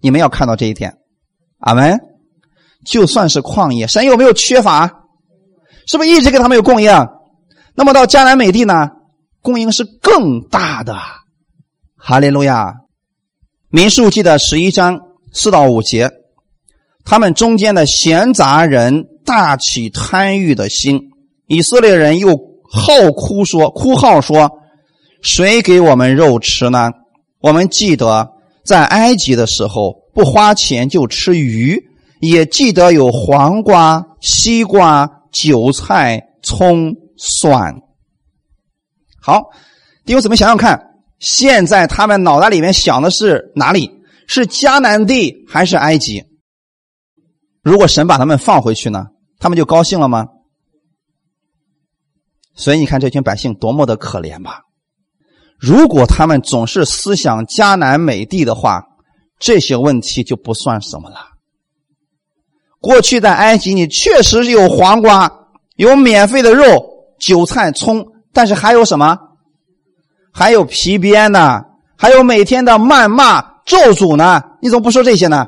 [0.00, 0.98] 你们要看到这一点，
[1.60, 1.98] 阿门。
[2.84, 5.04] 就算是旷野，神有没有缺乏？
[5.86, 6.92] 是不是一直给他们有供应？
[7.74, 8.90] 那么到迦南美地呢，
[9.40, 10.94] 供应是更大的。
[11.96, 12.74] 哈利路亚！
[13.70, 15.00] 民数记的十一章
[15.32, 16.10] 四到五节，
[17.08, 21.00] 他们中间的闲杂人大起贪欲的心，
[21.46, 22.36] 以色列人又
[22.70, 24.50] 号哭说：“哭号说，
[25.22, 26.90] 谁给我们肉吃呢？
[27.40, 28.28] 我们记得
[28.62, 31.82] 在埃及的时候，不花钱就吃鱼，
[32.20, 37.74] 也记得有黄瓜、西瓜、韭菜、葱。”蒜
[39.20, 39.42] 好，
[40.04, 40.80] 弟兄姊妹想想看，
[41.18, 43.90] 现在他们脑袋里面想的是哪里？
[44.28, 46.22] 是迦南地还是埃及？
[47.68, 50.26] 如果神把他们放回去呢，他们就高兴了吗？
[52.54, 54.62] 所以你看这群百姓多么的可怜吧！
[55.58, 58.82] 如果他们总是思想迦南美地的话，
[59.38, 61.16] 这些问题就不算什么了。
[62.80, 65.30] 过去在埃及，你确实有黄瓜，
[65.76, 66.64] 有免费的肉、
[67.20, 69.18] 韭菜、葱，但是还有什么？
[70.32, 71.60] 还有皮鞭呢？
[71.98, 74.42] 还有每天的谩骂、咒诅呢？
[74.62, 75.46] 你怎么不说这些呢？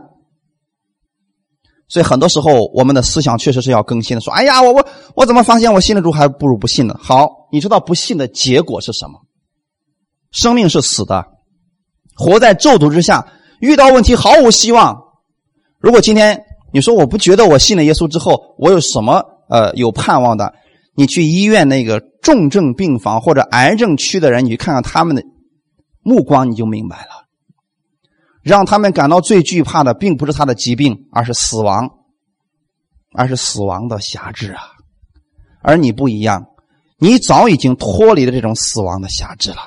[1.91, 4.21] 所以很多时候，我们的思想确实是要更新的。
[4.21, 9.21] 说：“哎呀，我我我怎么发现我信了主还不如不信呢？”好，你知道不信的结果是什么？
[10.31, 11.27] 生命是死的，
[12.15, 13.27] 活在咒诅之下，
[13.61, 14.97] 遇到问题毫无希望。
[15.81, 20.55] 如果今天你说我不觉得我信了耶稣之后我有什么呃有盼望的，
[20.95, 25.23] 你去医院那个重症病房或者癌症区的人，你去看看他们的
[26.03, 27.27] 目光，你就明白了。
[28.43, 31.91] 让他们感到最惧怕的，并不是他的疾病，而是死亡，
[33.13, 34.63] 而是死亡的辖制啊！
[35.63, 36.47] 而你不一样，
[36.99, 39.59] 你早已经脱离了这种死亡的辖制了。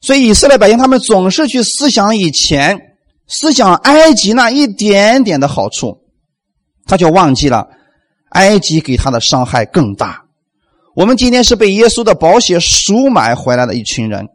[0.00, 2.78] 所以以色列百姓他们总是去思想以前，
[3.26, 5.98] 思想埃及那一点点的好处，
[6.86, 7.66] 他就忘记了
[8.30, 10.22] 埃及给他的伤害更大。
[10.94, 14.28] 我们今天是被耶稣的宝血赎买回来的一群人，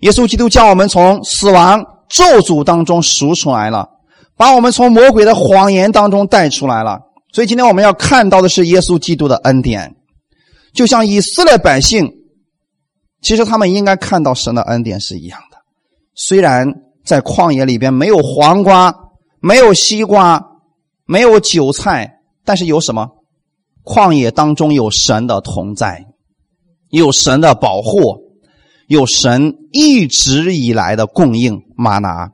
[0.00, 1.84] 耶稣基督将我们从死亡。
[2.10, 3.88] 咒诅当中赎出来了，
[4.36, 7.00] 把我们从魔鬼的谎言当中带出来了。
[7.32, 9.94] 所以今天我们要看到的是耶稣基督的恩典，
[10.74, 12.12] 就像以色列百姓，
[13.22, 15.58] 其实他们应该看到神的恩典是一样的。
[16.16, 16.66] 虽然
[17.04, 18.92] 在旷野里边没有黄瓜，
[19.40, 20.44] 没有西瓜，
[21.06, 23.08] 没有韭菜，但是有什么？
[23.84, 26.06] 旷野当中有神的同在，
[26.88, 28.29] 有神的保护。
[28.90, 32.32] 有神一直以来的供应，玛拿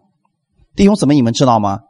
[0.74, 1.80] 弟兄姊妹，你们知道吗？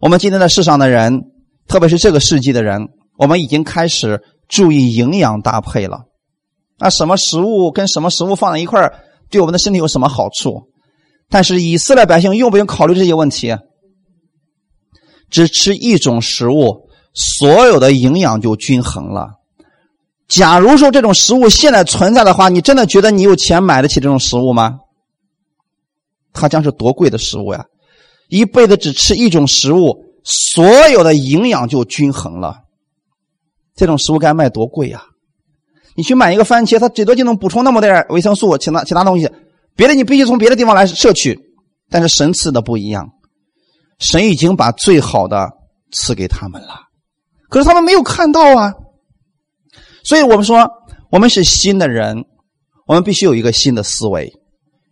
[0.00, 1.26] 我们今天在世上的人，
[1.68, 6.06] 特别是这个世纪的人，我们已经开始注意营养搭配了。
[6.76, 8.92] 那什么食物跟什么食物放在一块，
[9.30, 10.68] 对我们的身体有什么好处？
[11.28, 13.56] 但是以色列百姓用不用考虑这些问题？
[15.30, 19.34] 只吃一种食物，所有的营养就均衡了。
[20.30, 24.78] 假如说这种食物现在存在的话，你真的觉得你有钱买得起这种食物吗？
[26.32, 27.66] 它将是多贵的食物呀！
[28.28, 32.60] 一辈子只吃一种食物，所有的营养就均衡了。
[33.74, 35.02] 这种食物该卖多贵呀？
[35.96, 39.28] 你去买一个番茄，它最多就能补充那么点维生素，其他其他东西，
[39.74, 41.36] 别的你必须从别的地方来摄取。
[41.90, 43.10] 但是神赐的不一样，
[43.98, 45.50] 神已经把最好的
[45.90, 46.82] 赐给他们了，
[47.48, 48.72] 可是他们没有看到啊。
[50.04, 50.68] 所以我们说，
[51.10, 52.24] 我们是新的人，
[52.86, 54.32] 我们必须有一个新的思维，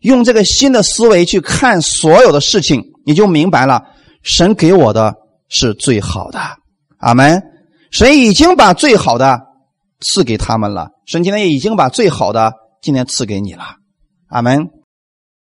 [0.01, 3.83] 用这个新的思维去看所有的事情，你就明白了，
[4.23, 5.15] 神给我的
[5.49, 6.41] 是最好的。
[6.99, 7.43] 阿门。
[7.91, 9.41] 神已经把最好的
[10.01, 13.65] 赐给他们了，神今天也已经把最好的今天赐给你了。
[14.29, 14.69] 阿门。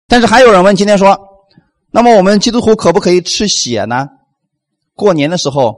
[0.07, 1.19] 但是还有人问，今天说，
[1.91, 4.07] 那么我们基督徒可不可以吃血呢？
[4.95, 5.75] 过年的时候，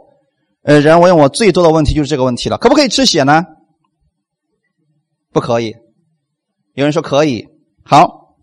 [0.63, 3.45] 呃，人问我最多的问题就是这个问题了，可不可以吃血呢？
[5.33, 5.75] 不可以，
[6.75, 7.47] 有人说可以。
[7.85, 8.37] 好，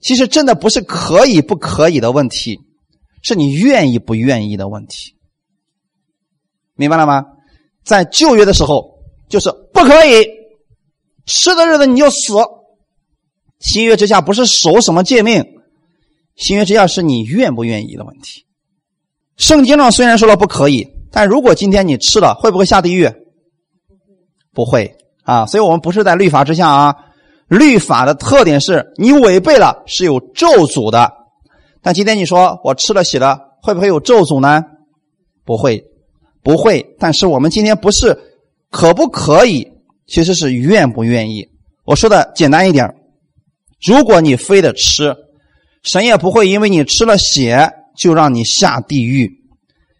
[0.00, 2.60] 其实真的不是可以不可以的问题，
[3.22, 5.14] 是你愿意不愿意的问题。
[6.74, 7.24] 明白了吗？
[7.84, 10.26] 在旧约的时候，就是不可以
[11.26, 12.34] 吃的日子你就死。
[13.60, 15.44] 新约之下不是守什么诫命，
[16.36, 18.44] 新约之下是你愿不愿意的问题。
[19.36, 23.10] 圣经上虽然说了不可以，但如果今天你吃了，会不会下地狱？
[24.52, 24.96] 不会。
[25.24, 26.94] 啊，所以我们不是在律法之下啊。
[27.48, 31.12] 律法的特点是你违背了是有咒诅的。
[31.82, 34.62] 但今天你说我吃了血了，会不会有咒诅呢？
[35.44, 35.84] 不会，
[36.42, 36.94] 不会。
[36.98, 38.18] 但是我们今天不是
[38.70, 39.68] 可不可以，
[40.06, 41.46] 其实是愿不愿意。
[41.84, 42.94] 我说的简单一点，
[43.86, 45.14] 如果你非得吃，
[45.82, 49.30] 神也不会因为你吃了血就让你下地狱。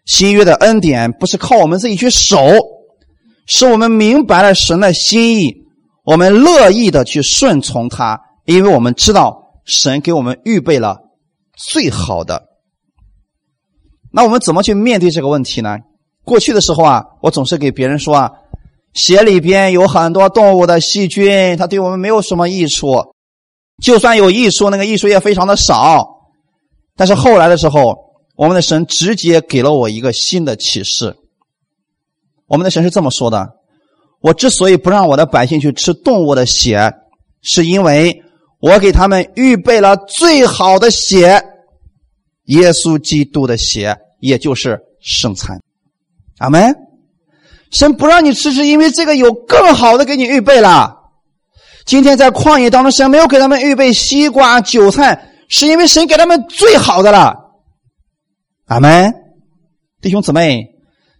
[0.05, 2.39] 新约的恩典不是靠我们自己去守。
[3.45, 5.55] 是我们明白了神的心意，
[6.03, 10.97] 我们乐意的去顺从他，因为我们知道神给我们预备了
[11.55, 12.43] 最好的。
[14.11, 15.77] 那我们怎么去面对这个问题呢？
[16.23, 18.31] 过去的时候啊，我总是给别人说啊，
[18.93, 23.13] 血里边有很多动物的细菌，它对我们没有什么益处，
[23.83, 26.03] 就算有益处，那个益处也非常的少。
[26.95, 27.95] 但是后来的时候，
[28.35, 31.15] 我们的神直接给了我一个新的启示。
[32.47, 33.47] 我们的神是这么说的
[34.21, 36.93] ：“我之所以不让我的百姓去吃动物的血，
[37.41, 38.21] 是因为
[38.59, 41.43] 我给他们预备了最好的血。
[42.45, 45.59] 耶稣基督的血，也就是圣餐。
[46.37, 46.75] 阿门。
[47.71, 50.95] 神不让你吃，是因为这个有更好的给你预备了。
[51.85, 57.35] 今天在旷野当中，神没有给他们预备西瓜、韭菜，是因为神给他们最好的了。
[58.65, 59.11] 阿门，
[60.01, 60.74] 弟兄姊妹，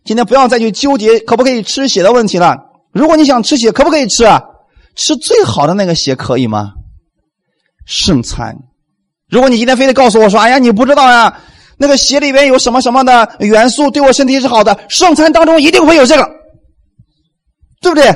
[0.06, 2.58] 今天不要再去纠结可不可以吃血的问题了。
[2.94, 4.42] 如果你想吃血，可不可以吃啊？
[4.96, 6.72] 吃最好的那个血可以吗？
[7.86, 8.56] 圣餐。
[9.28, 11.42] 如果你今天非得告诉我说：“哎呀，你不知道呀，
[11.78, 16.24] 那个血里边有什么什么的元素对我身体是好的。”圣餐当中一定会有这个，
[17.82, 18.16] 对不对？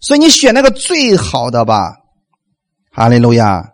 [0.00, 1.92] 所以你选那个最好的吧。
[2.92, 3.72] 哈利路亚，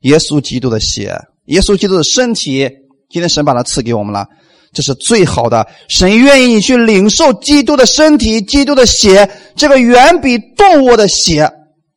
[0.00, 2.70] 耶稣基督的血，耶稣基督的身体。
[3.08, 4.28] 今天神把它赐给我们了，
[4.72, 5.66] 这是最好的。
[5.88, 11.50] 神愿意你去领受基督的身体、基督的血，这个远比动物的血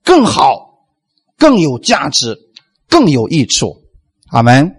[0.03, 0.85] 更好、
[1.37, 2.37] 更有价值、
[2.89, 3.75] 更有益处。
[4.29, 4.75] 阿门。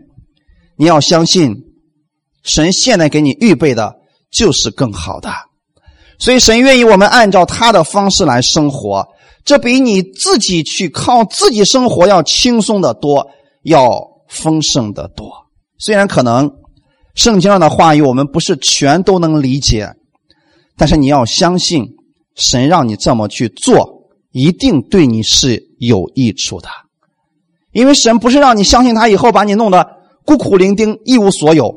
[0.76, 1.54] 你要相信，
[2.42, 3.94] 神现在给你预备的
[4.32, 5.30] 就是更好的，
[6.18, 9.06] 所以神愿意我们按照他的方式来生活，
[9.44, 13.24] 这比你自己去靠自己生活要轻松的多，
[13.62, 13.88] 要
[14.28, 15.30] 丰盛的多。
[15.78, 16.50] 虽然可能
[17.14, 19.88] 圣经上的话语我们不是全都能理解，
[20.76, 21.86] 但是你要相信
[22.34, 26.68] 神让你这么去做，一定对你是有益处的。
[27.72, 29.86] 因为神不是让你相信他以后把你弄得
[30.24, 31.72] 孤苦伶仃一无所有，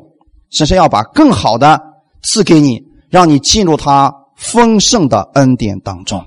[0.50, 1.80] 神是要把更好的
[2.22, 6.24] 赐给你，让你进入他丰盛的恩典当中。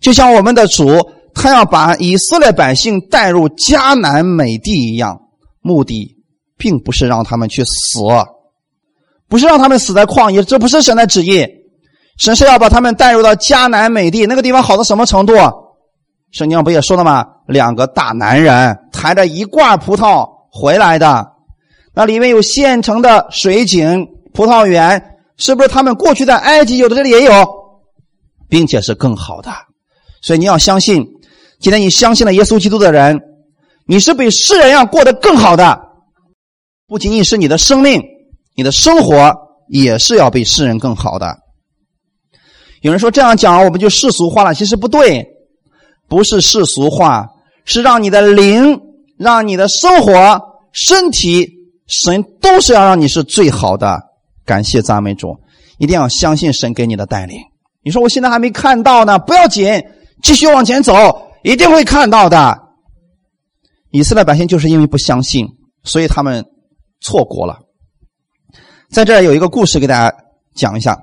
[0.00, 0.88] 就像我们的主，
[1.34, 5.20] 他要把以色列百姓带入迦南美地一样，
[5.60, 6.14] 目的。
[6.58, 8.00] 并不是让他们去死，
[9.28, 11.46] 不是让他们死在旷野，这不是神的旨意。
[12.18, 15.34] 神是要把他们带入到迦南美地，那个地方好到什么程度？
[16.32, 17.26] 圣经不也说了吗？
[17.46, 21.26] 两个大男人抬着一罐葡萄回来的，
[21.94, 26.96] 那里面有现成的水井、葡萄园，是不是他们过去在埃及有的？
[26.96, 27.32] 这里也有，
[28.48, 29.50] 并且是更好的。
[30.20, 31.06] 所以你要相信，
[31.60, 33.20] 今天你相信了耶稣基督的人，
[33.86, 35.80] 你是比世人要过得更好的。
[36.88, 38.02] 不仅仅是你的生命，
[38.56, 39.32] 你的生活
[39.68, 41.36] 也是要比世人更好的。
[42.80, 45.26] 有人说这样讲我们就世俗化了，其实不对，
[46.08, 47.28] 不是世俗化，
[47.66, 48.80] 是让你的灵、
[49.18, 50.40] 让你的生活、
[50.72, 51.46] 身体、
[51.86, 54.00] 神都是要让你是最好的。
[54.46, 55.36] 感谢赞美主，
[55.78, 57.38] 一定要相信神给你的带领。
[57.82, 59.84] 你说我现在还没看到呢，不要紧，
[60.22, 60.94] 继续往前走，
[61.42, 62.58] 一定会看到的。
[63.90, 65.46] 以色列百姓就是因为不相信，
[65.84, 66.42] 所以他们。
[66.98, 67.58] 错过了，
[68.90, 70.16] 在这儿有一个故事给大家
[70.54, 70.96] 讲一下。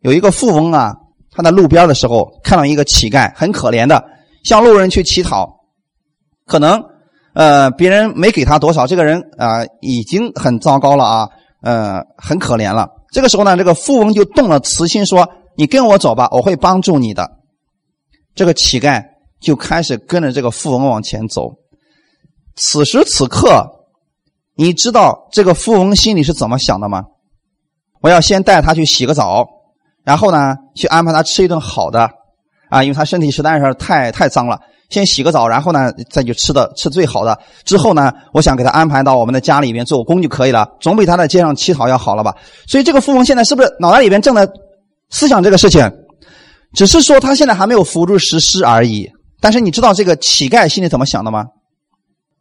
[0.00, 0.94] 有一个富翁啊，
[1.30, 4.02] 他在路边的时候看到一个乞丐，很可怜的
[4.44, 5.60] 向路人去乞讨。
[6.46, 6.82] 可能
[7.34, 11.28] 呃别人没给他多少，这个人啊已经很糟糕了啊，
[11.62, 12.88] 呃很可怜了。
[13.12, 17.30] 这个时候呢，这个富翁就动了慈心，说：“你跟我走吧，我会帮助你的。”
[18.34, 19.04] 这个乞丐
[19.40, 21.54] 就开始跟着这个富翁往前走。
[22.56, 23.76] 此时此刻。
[24.56, 27.02] 你知道这个富翁心里是怎么想的吗？
[28.00, 29.46] 我要先带他去洗个澡，
[30.04, 32.08] 然后呢，去安排他吃一顿好的，
[32.68, 34.58] 啊，因为他身体实在是太太脏了。
[34.88, 37.38] 先洗个澡，然后呢，再去吃的吃最好的。
[37.64, 42.34] 之后呢，我想给他安排到我们的家里边做工就可以了，总比他在街上乞讨要好了吧？
[42.66, 44.48] 所以这个富翁现在是不是脑袋里边正在
[45.10, 45.88] 思想这个事情？
[46.74, 49.08] 只是说他现在还没有付诸实施而已。
[49.40, 51.46] 但是你知道这个乞丐心里怎么想的吗？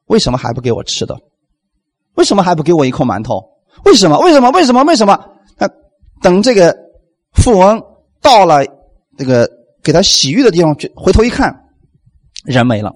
[0.08, 1.16] 为什么还不给我吃的？
[2.16, 3.42] 为什么还不给我一口馒头？
[3.86, 4.20] 为什么？
[4.20, 4.50] 为什么？
[4.52, 4.84] 为什么？
[4.84, 5.18] 为什么？
[5.58, 5.70] 那
[6.22, 6.76] 等这个
[7.34, 7.82] 富翁
[8.22, 8.66] 到了
[9.18, 9.50] 这个
[9.82, 11.66] 给他洗浴的地方去，回头一看，
[12.44, 12.94] 人没了。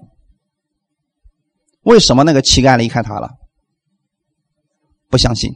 [1.82, 3.30] 为什么那个乞丐离开他了？
[5.10, 5.52] 不相信，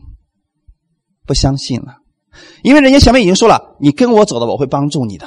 [1.27, 1.97] 不相信了，
[2.63, 5.27] 因为人家前面已经说了：“你跟我走的，我会帮助你的。”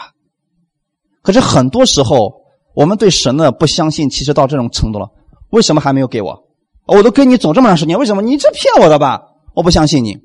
[1.21, 5.09] 可是很多时候，我们对神的不相信，其实到这种程度了。
[5.49, 6.47] 为什么还没有给我？
[6.85, 9.21] 我都跟你走这么长时间，为什么你这骗我的吧？
[9.53, 10.17] 我不相信你。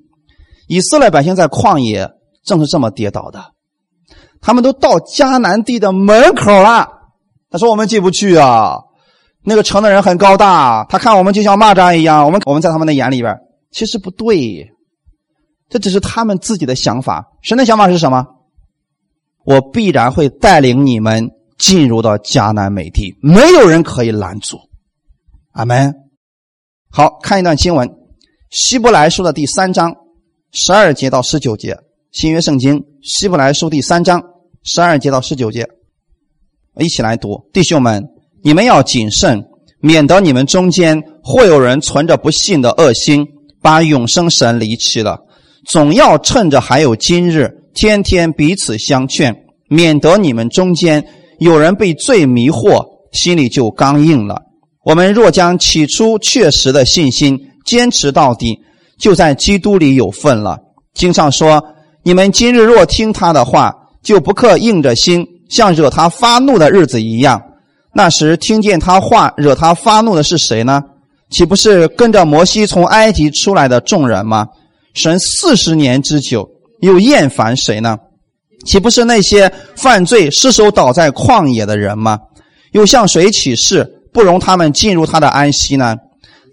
[0.68, 2.10] 以色列百姓在旷野
[2.44, 3.52] 正是这么跌倒的，
[4.40, 6.88] 他们都到迦南地的门口了，
[7.50, 8.78] 他说我们进不去啊。
[9.42, 13.36] 那个城的人很高大，他看我们就像蚂蚱一样，我们我们在他们的眼里边
[13.70, 14.68] 其实不对，
[15.68, 17.24] 这只是他们自己的想法。
[17.42, 18.26] 神的想法是什么？
[19.44, 24.58] 我必然会带领你们进入到迦南美地，没有人可以拦阻。
[25.52, 25.94] 阿门。
[26.90, 27.88] 好看一段经文，
[28.50, 29.92] 《希伯来书》的第三章
[30.52, 31.76] 十二节到十九节，
[32.12, 34.22] 新约圣经《希伯来书》第三章
[34.62, 35.66] 十二节到十九节，
[36.78, 37.48] 一起来读。
[37.52, 38.04] 弟兄们，
[38.44, 39.44] 你们要谨慎，
[39.80, 43.26] 免得你们中间或有人存着不信的恶心，
[43.60, 45.18] 把永生神离弃了。
[45.66, 49.34] 总要趁着还有今日，天天彼此相劝，
[49.68, 51.04] 免得你们中间
[51.40, 54.40] 有人被罪迷惑，心里就刚硬了。
[54.84, 57.36] 我们若将起初确实的信心
[57.66, 58.58] 坚持到底，
[58.98, 60.58] 就在基督里有份了。
[60.94, 61.62] 经上说
[62.02, 67.42] ：“你们今日若听他的话，就不刻硬着心，像惹他发怒的日子一样。
[67.92, 70.82] 那时听见他话惹他发怒的是谁呢？
[71.30, 74.46] 岂不是跟着摩西从埃及出来的众人吗？
[74.94, 76.48] 神四十年之久，
[76.80, 77.98] 又厌烦谁呢？
[78.64, 82.18] 岂不是那些犯罪失手倒在旷野的人吗？
[82.72, 85.96] 又向谁起誓，不容他们进入他的安息呢？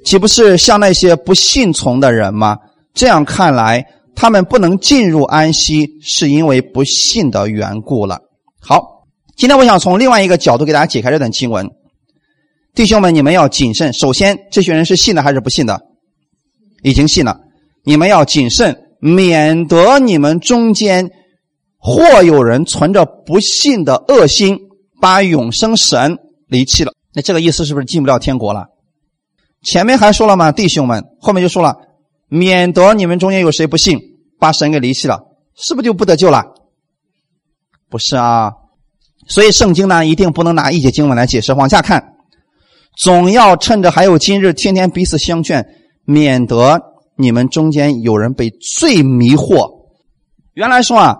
[0.03, 2.57] 岂不是像那些不信从的人吗？
[2.93, 3.85] 这样看来。”
[4.15, 8.19] 他们不能进入安息，是因为不信的缘故了。
[8.61, 11.67] 好，今天我想从另外一个角度给大家解开这段经文。
[12.75, 13.91] 弟兄们，你们要谨慎。
[13.91, 15.81] 首先，这群人是信的还是不信的？
[16.83, 17.39] 已经信了。
[17.83, 21.09] 你们要谨慎，免得你们中间
[21.79, 24.59] 或有人存着不信的恶心，
[25.01, 26.93] 把永生神离弃了。
[27.15, 28.67] 那这个意思是不是进不了天国了？
[29.63, 30.51] 前面还说了吗？
[30.51, 31.75] 弟兄们，后面就说了。
[32.27, 33.99] 免得你们中间有谁不信，
[34.39, 35.19] 把神给离弃了，
[35.55, 36.43] 是不是就不得救了？
[37.89, 38.53] 不是啊，
[39.27, 41.53] 所以圣经呢一定不能拿一节经文来解释。
[41.53, 42.15] 往下看，
[42.97, 45.63] 总要趁着还有今日，天天彼此相劝，
[46.05, 46.81] 免得
[47.15, 49.69] 你们中间有人被罪迷惑。
[50.55, 51.17] 原来说啊，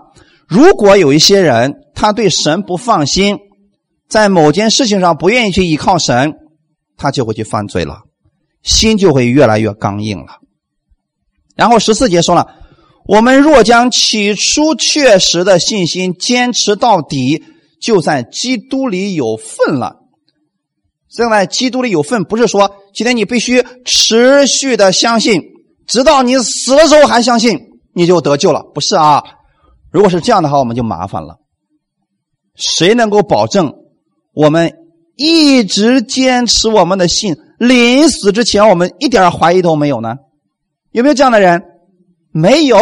[0.47, 3.37] 如果有一些人他对神不放心，
[4.09, 6.33] 在某件事情上不愿意去依靠神，
[6.97, 8.01] 他就会去犯罪了，
[8.63, 10.39] 心就会越来越刚硬了。
[11.55, 12.47] 然后十四节说了，
[13.05, 17.43] 我们若将起初确实的信心坚持到底，
[17.79, 19.97] 就在基督里有份了。
[21.09, 25.43] 现在基督里有份，不是说今天你必须持续的相信，
[25.85, 27.59] 直到你死的时候还相信，
[27.93, 29.21] 你就得救了，不是啊？
[29.91, 31.37] 如果是这样的话，我们就麻烦了。
[32.55, 33.73] 谁能够保证
[34.33, 34.73] 我们
[35.15, 37.35] 一直坚持我们的信，
[37.67, 40.15] 临死之前我们一点怀疑都没有呢？
[40.91, 41.63] 有没有这样的人？
[42.31, 42.77] 没有，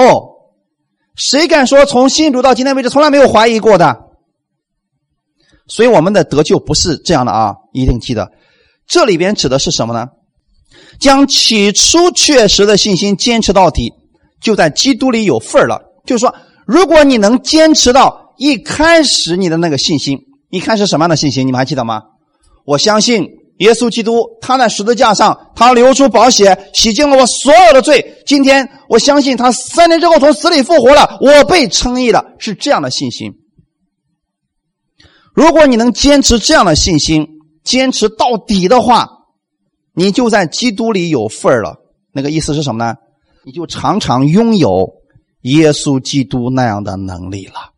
[1.15, 3.95] 谁敢说从信主到今天为止从来没有怀疑过的？
[5.67, 7.53] 所以我们的得救不是这样的啊！
[7.73, 8.31] 一定记得，
[8.87, 10.07] 这里边指的是什么呢？
[10.99, 13.93] 将起初确实的信心坚持到底，
[14.41, 15.79] 就在基督里有份了。
[16.05, 16.33] 就是说，
[16.65, 20.17] 如果你能坚持到一开始你的那个信心，
[20.49, 21.45] 一开始什么样的信心？
[21.45, 22.01] 你们还记得吗？
[22.65, 23.40] 我相信。
[23.61, 28.23] 耶稣基督，他在十字架上，他流出宝血，洗净了我所有的罪。
[28.25, 33.33] 今天，我相信他三年之后从死里复活了，我被称义了，是这样的信心。
[35.35, 37.27] 如果你能坚持这样的信心，
[37.63, 39.07] 坚持到底的话，
[39.93, 41.75] 你就在基督里有份了。
[42.11, 42.95] 那个意思是什么呢？
[43.45, 44.89] 你就常常拥有
[45.41, 47.73] 耶稣基督那样的能力了，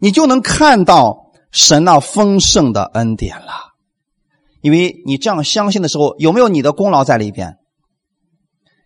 [0.00, 3.65] 你就能看到神那丰盛的恩典了。
[4.66, 7.54] 因为你这样相信的时候，有没有你的功劳在里边？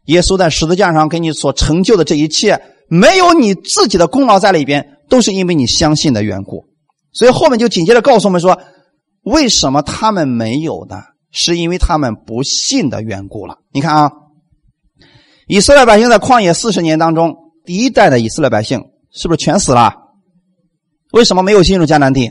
[0.04, 2.60] 耶稣在十字架上给你所成就的这一切，
[2.90, 6.66] 没有你自己的功劳在里边，都是因为你相信的缘故。
[7.14, 8.60] 所以后面就紧接着告诉我们说，
[9.22, 11.00] 为什么他们没有呢？
[11.30, 13.60] 是因为他们不信的缘故了。
[13.72, 14.12] 你看啊，
[15.46, 19.94] 以色列百姓在旷野四十年当中，第一代的以色列百姓是不是全死了？
[21.12, 22.30] 为什么没有进入迦南地？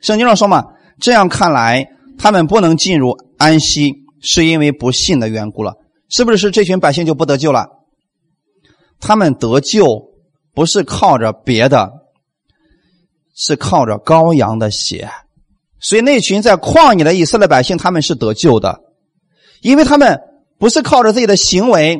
[0.00, 0.64] 圣经上说嘛，
[0.98, 1.86] 这样看来。
[2.22, 5.72] 他们不能进入安息，是因为不信的缘故了，
[6.10, 6.50] 是不是？
[6.50, 7.66] 这群百姓就不得救了？
[9.00, 9.86] 他们得救
[10.54, 11.90] 不是靠着别的，
[13.34, 15.08] 是靠着羔羊的血。
[15.80, 18.80] 所以那群在旷野的以色列百姓，他们是得救的，
[19.62, 20.20] 因为他们
[20.58, 21.98] 不是靠着自己的行为，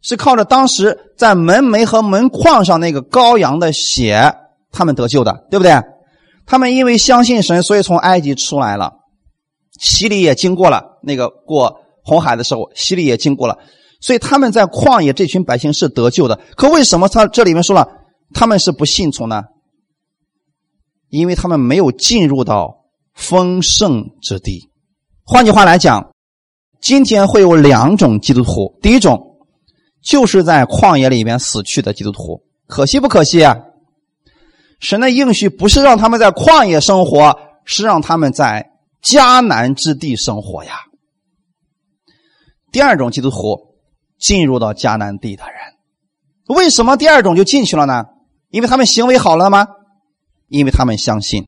[0.00, 4.34] 是靠着当时在门楣和门框上那个羔羊的血，
[4.72, 5.80] 他们得救的，对不对？
[6.46, 8.94] 他们因为相信神，所以从埃及出来了。
[9.82, 13.58] 洗礼也经过了，那个过红海的时候，洗礼也经过了，
[14.00, 16.38] 所以他们在旷野这群百姓是得救的。
[16.54, 17.88] 可为什么他这里面说了
[18.32, 19.42] 他们是不信从呢？
[21.08, 24.70] 因为他们没有进入到丰盛之地。
[25.24, 26.12] 换句话来讲，
[26.80, 29.20] 今天会有两种基督徒，第一种
[30.00, 33.56] 就是在旷野里面死去的基督徒，可惜不可惜啊？
[34.78, 38.71] 神的应许不是让他们在旷野生活，是让他们在。
[39.02, 40.72] 迦南之地生活呀。
[42.70, 43.76] 第二种基督徒
[44.18, 48.04] 进入到迦南地的人，为什么第二种就进去了呢？
[48.50, 49.66] 因为他们行为好了吗？
[50.48, 51.46] 因为他们相信。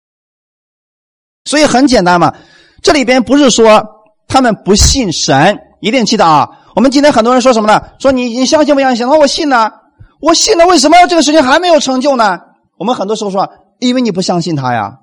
[1.45, 2.35] 所以很简单嘛，
[2.83, 3.85] 这里边不是说
[4.27, 6.49] 他们不信神，一定记得啊。
[6.75, 7.93] 我们今天很多人说什么呢？
[8.01, 9.07] 说你你相信不相信？
[9.07, 9.71] 说我信呢，
[10.21, 12.39] 我信了，为什么这个事情还没有成就呢？
[12.79, 13.49] 我们很多时候说，
[13.79, 14.99] 因为你不相信他呀。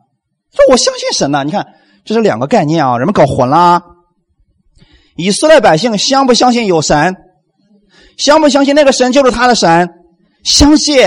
[0.52, 1.66] 说我相信神呢，你看
[2.04, 3.84] 这是两个概念啊，人们搞混了。
[5.16, 7.16] 以色列百姓相不相信有神？
[8.18, 9.90] 相不相信那个神就是他的神？
[10.44, 10.98] 相信，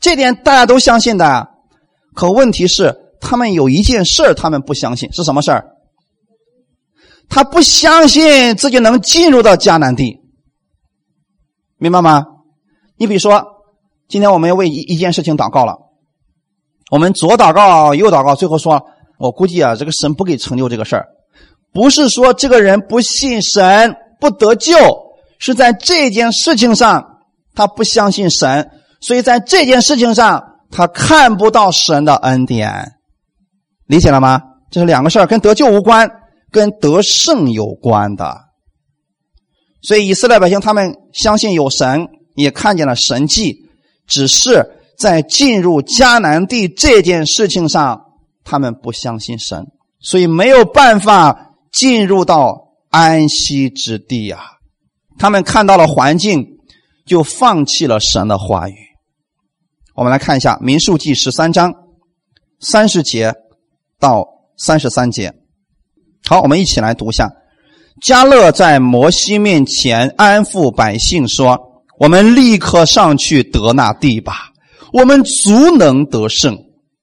[0.00, 1.48] 这点大家都相信的。
[2.14, 5.64] 可问题是，他们有一件事他们不相信，是什么事？
[7.28, 10.20] 他不相信自己能进入到迦南地，
[11.78, 12.24] 明白吗？
[12.96, 13.44] 你比如说，
[14.08, 15.76] 今天我们要为一一件事情祷告了，
[16.90, 18.86] 我们左祷告右祷告，最后说，
[19.18, 21.06] 我估计啊，这个神不给成就这个事儿，
[21.72, 24.76] 不是说这个人不信神不得救，
[25.38, 27.20] 是在这件事情上
[27.54, 32.92] 他不相信神，所以在这件事情上他看不到神的恩典，
[33.86, 34.42] 理解了吗？
[34.70, 36.10] 这是两个事儿，跟得救无关。
[36.52, 38.34] 跟得胜有关的，
[39.82, 43.68] 所以以色列百姓他们相信有神，也看见了神迹，
[44.06, 44.64] 只是
[44.96, 48.05] 在进入迦南地这件事情上，
[48.46, 49.66] 他们不相信神，
[49.98, 54.40] 所以没有办法进入到安息之地啊。
[55.18, 56.46] 他们看到了环境，
[57.04, 58.74] 就放弃了神的话语。
[59.94, 61.72] 我们来看一下《民数记》十三章
[62.60, 63.34] 三十节
[63.98, 64.24] 到
[64.56, 65.34] 三十三节。
[66.28, 67.28] 好，我们一起来读一下。
[68.02, 71.58] 加勒在摩西面前安抚百姓说
[71.98, 74.50] ：“我们立刻上去得那地吧，
[74.92, 76.56] 我们足能得胜。”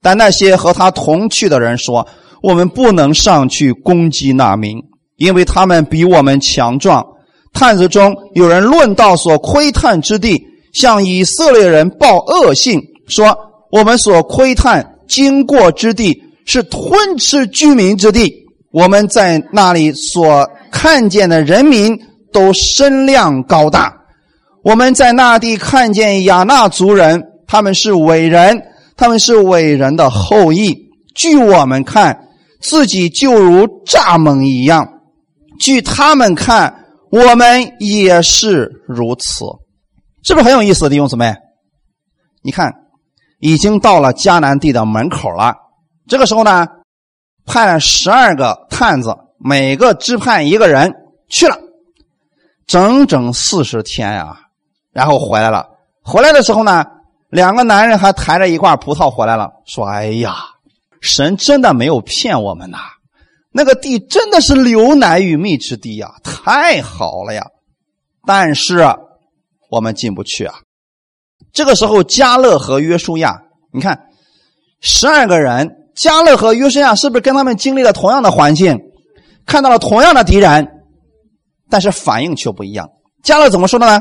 [0.04, 2.06] 但那些和他同去的人说
[2.44, 4.78] ：“我们不能上去攻击那民，
[5.16, 7.04] 因为他们比我们强壮。”
[7.54, 10.44] 探子中有人论到所窥探之地，
[10.74, 13.36] 向以色列人报恶信，说
[13.72, 18.44] ：“我们所窥探经过之地是吞吃居民之地。”
[18.74, 21.96] 我们在那里所看见的人民
[22.32, 23.94] 都身量高大，
[24.64, 28.60] 我们在那地看见亚纳族人，他们是伟人，
[28.96, 30.92] 他们是伟人的后裔。
[31.16, 32.28] 据我们看，
[32.60, 34.86] 自己就如蚱蜢一样；
[35.60, 39.46] 据他们看，我们也是如此，
[40.24, 41.36] 是不是很有意思弟兄姊妹？
[42.42, 42.74] 你看，
[43.40, 45.56] 已经到了迦南地的门口了。
[46.08, 46.68] 这个时候呢？
[47.46, 50.94] 派了十二个探子，每个支派一个人
[51.28, 51.58] 去了，
[52.66, 54.34] 整整四十天呀，
[54.94, 55.68] 然后回来了。
[56.02, 56.86] 回来的时候呢，
[57.34, 60.36] 两个男人还抬着一罐葡萄回来了，说：“哎呀，
[61.02, 62.78] 神真的没有骗我们呐，
[63.52, 67.44] 那个地真的是流奶与蜜之地呀，太好了呀！
[68.28, 68.86] 但是
[69.72, 70.54] 我们进不去啊。”
[71.52, 73.42] 这个时候，加勒和约书亚，
[73.74, 74.10] 你看，
[74.80, 75.80] 十二个人。
[75.96, 78.80] 加勒和约书亚是不是跟他们经历了同样的环境，
[79.46, 80.68] 看到了同样的敌人，
[81.70, 82.90] 但是反应却不一样？
[83.24, 84.00] 加勒怎么说的呢？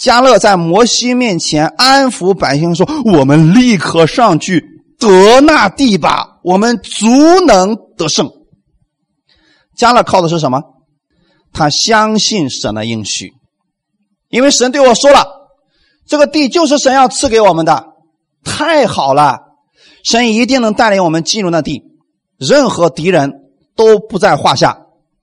[0.00, 4.64] 加勒在摩西面前安抚百姓说：“我们立刻上去
[4.98, 7.06] 得那地吧，我们足
[7.46, 8.30] 能得胜。”
[9.76, 10.62] 加勒靠的是什么？
[11.52, 13.34] 他相信神的应许，
[14.30, 15.26] 因为神对我说了，
[16.06, 17.84] 这个地就是神要赐给我们的，
[18.42, 19.40] 太好了。
[20.02, 21.82] 神一定能带领我们进入那地，
[22.38, 23.30] 任何敌人
[23.76, 24.78] 都不在话下，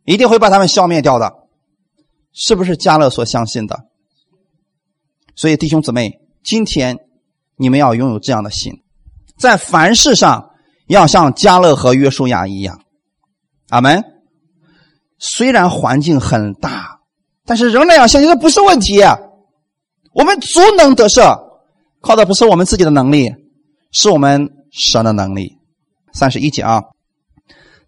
[0.05, 1.33] 一定会把他们消灭掉的，
[2.31, 3.79] 是不是加勒所相信的？
[5.37, 6.97] 所以弟兄姊妹，今天
[7.55, 8.73] 你们要拥有这样的心，
[9.37, 10.49] 在凡事上
[10.87, 12.81] 要像加勒和约书亚一样。
[13.69, 14.03] 阿门。
[15.17, 16.99] 虽然环境很大，
[17.45, 18.99] 但是仍然要相信这不是问题。
[20.13, 21.23] 我们足能得胜，
[22.01, 23.33] 靠的不是我们自己的能力，
[23.93, 24.49] 是我们。
[24.69, 25.57] 神的能力，
[26.11, 26.83] 三十一节啊！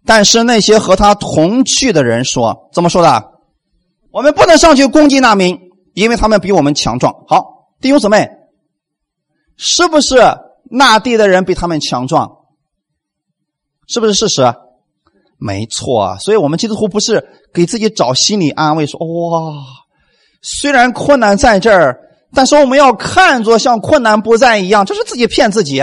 [0.06, 3.32] 但是那些和他同去的人说：“怎么说的？
[4.10, 5.69] 我们不能上去攻击那民，
[6.00, 8.28] 因为他们比我们强壮。”好，弟兄姊妹，
[9.56, 10.16] 是不是
[10.70, 12.38] 那地的人比他们强壮？
[13.86, 14.54] 是不是事实？
[15.38, 16.16] 没错。
[16.18, 19.52] 所以，我们基督徒不是给自己找心理安慰，说：“哇，
[20.42, 21.98] 虽然困难在这儿，
[22.32, 25.82] 但是我们要看作像困难不在一样。”这是自己骗自己。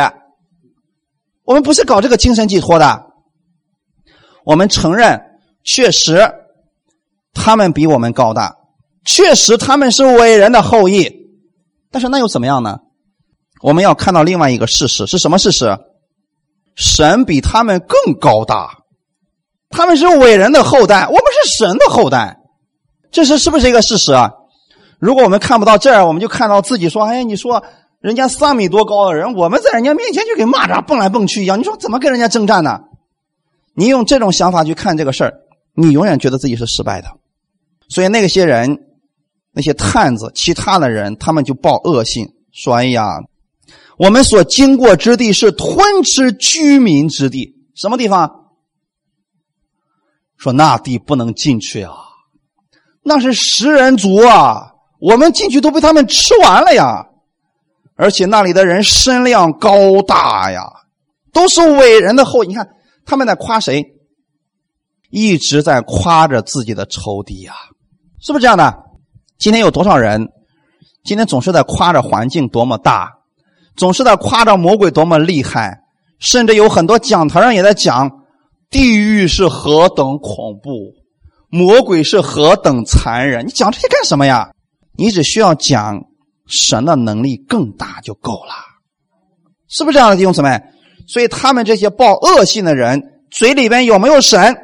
[1.44, 3.06] 我们不是搞这个精神寄托的，
[4.46, 5.22] 我们承认，
[5.64, 6.30] 确实
[7.34, 8.57] 他们比我们高大，
[9.08, 11.10] 确实他们是伟人的后裔，
[11.90, 12.78] 但是那又怎么样呢？
[13.64, 15.80] 我们要看到另外一个事实是什么事实？
[16.76, 18.84] 神比他们更高大，
[19.70, 22.38] 他们是伟人的后代，我们是神的后代，
[23.10, 24.34] 这是是不是一个事实啊？
[25.00, 27.64] 如果我们看不到这儿，我们就看到自己说：“哎，你说。”
[28.00, 31.60] 人家三米多高的人，我们在人家面前就跟蚂蚱蹦来蹦去一样。
[31.60, 32.82] 你说怎么跟人家征战呢？
[33.74, 35.34] 你用这种想法去看这个事儿，
[35.74, 37.08] 你永远觉得自己是失败的。
[37.90, 38.87] 所以那些人
[39.58, 43.08] 那些探子、其他的人，他们就报恶信，说：“哎呀，
[43.98, 48.52] 我们所经过之地是吞吃居民之地，什么地方？
[50.38, 51.96] 说那地不能进去啊，
[53.02, 57.08] 那是食人族啊，我们进去都被他们吃完了呀。
[57.96, 60.62] 而且那里的人身量高大呀，
[61.34, 62.48] 都是伟人的后裔。
[62.50, 62.70] 你看
[63.08, 63.84] 他们在夸谁？
[65.10, 67.56] 一直在夸着自己的仇敌呀，
[68.22, 68.72] 是不是这样的？”
[69.38, 70.30] 今天有多少人？
[71.04, 73.12] 今天总是在夸着环境多么大，
[73.76, 75.80] 总是在夸着魔鬼多么厉害，
[76.20, 78.12] 甚至有很多讲台上也在讲
[78.70, 80.94] 地狱是何等恐怖，
[81.50, 83.46] 魔鬼是何等残忍。
[83.46, 84.50] 你讲这些干什么呀？
[84.98, 86.02] 你只需要讲
[86.48, 88.54] 神的能力更大就够了，
[89.70, 90.60] 是不是这样的弟兄姊妹？
[91.08, 94.58] 所以他们这些报恶信的人嘴里边有没有神？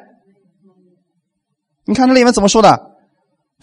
[1.85, 2.92] 你看这里面怎么说的？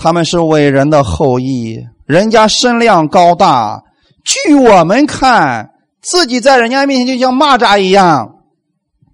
[0.02, 3.84] 他们是伟人的后裔，人家身量高大，
[4.24, 8.36] 据我们看，自己在人家面前就像蚂蚱一样。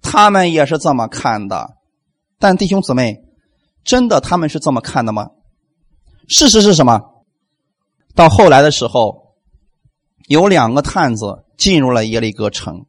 [0.01, 1.71] 他们也是这么看的，
[2.39, 3.17] 但弟兄姊妹，
[3.83, 5.31] 真的他们是这么看的吗？
[6.29, 7.01] 事实是什么？
[8.15, 9.33] 到后来的时候，
[10.29, 12.85] 有两个探子进入了耶利哥城，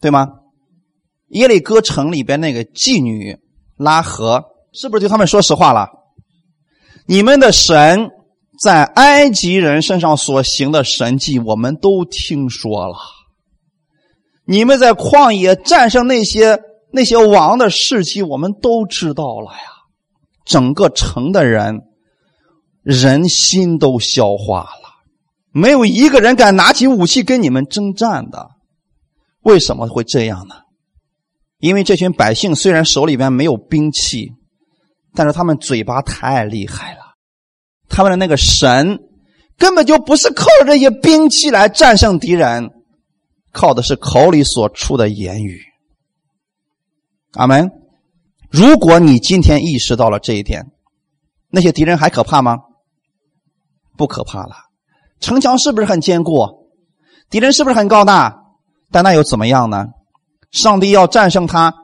[0.00, 0.28] 对吗？
[1.30, 3.36] 耶利哥城里边那个妓女
[3.76, 5.88] 拉合，是不是对他们说实话了？
[7.06, 8.10] 你们的神
[8.62, 12.96] 在埃及人身上所行的神迹，我们都听说了。
[14.46, 16.60] 你们在旷野战胜那些
[16.92, 19.68] 那些王的事迹，我们都知道了呀。
[20.46, 21.80] 整个城的人
[22.82, 24.88] 人心都消化了，
[25.52, 28.50] 没有一个人敢拿起武器跟你们征战的。
[29.40, 30.54] 为什么会这样呢？
[31.58, 34.32] 因为这群百姓虽然手里边没有兵器。
[35.14, 37.14] 但是他们嘴巴太厉害了，
[37.88, 38.98] 他们的那个神
[39.56, 42.70] 根本就不是靠这些兵器来战胜敌人，
[43.52, 45.62] 靠的是口里所出的言语。
[47.34, 47.70] 阿门。
[48.50, 50.70] 如果你今天意识到了这一点，
[51.50, 52.58] 那些敌人还可怕吗？
[53.96, 54.54] 不可怕了。
[55.18, 56.68] 城墙是不是很坚固？
[57.30, 58.42] 敌人是不是很高大？
[58.92, 59.86] 但那又怎么样呢？
[60.52, 61.74] 上帝要战胜他。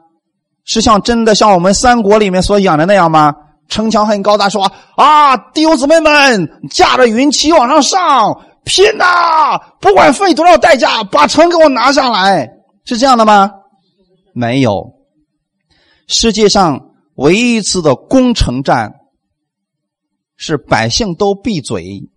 [0.71, 3.33] 是像真的像我们三国里面所演的那样吗？
[3.67, 9.59] 城墙很高大，说啊，弟兄姊妹们，驾着云旗往上上，拼呐！
[9.81, 12.49] 不管费多少代价，把城给我拿下来，
[12.85, 13.51] 是这样的吗？
[14.33, 14.93] 没有。
[16.07, 16.79] 世界上
[17.15, 18.93] 唯一一次的攻城战，
[20.37, 22.09] 是百姓都闭嘴，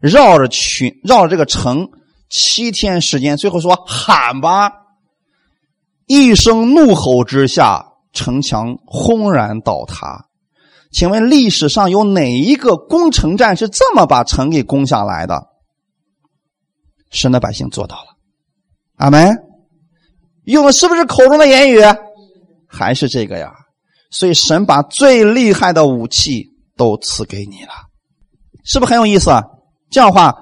[0.00, 1.88] 绕着群绕着这个城
[2.28, 4.79] 七天时间，最后说喊吧。
[6.10, 10.26] 一声怒吼之下，城墙轰然倒塌。
[10.90, 15.46] 请问历史上有哪一个攻城战是这么把城给攻下来的？
[17.10, 18.16] 神的百姓做到了，
[18.96, 19.38] 阿门。
[20.46, 21.78] 用的是不是口中的言语？
[22.66, 23.52] 还是这个呀？
[24.10, 27.70] 所以神把最厉害的武器都赐给你了，
[28.64, 29.44] 是不是很有意思啊？
[29.92, 30.34] 这样的话，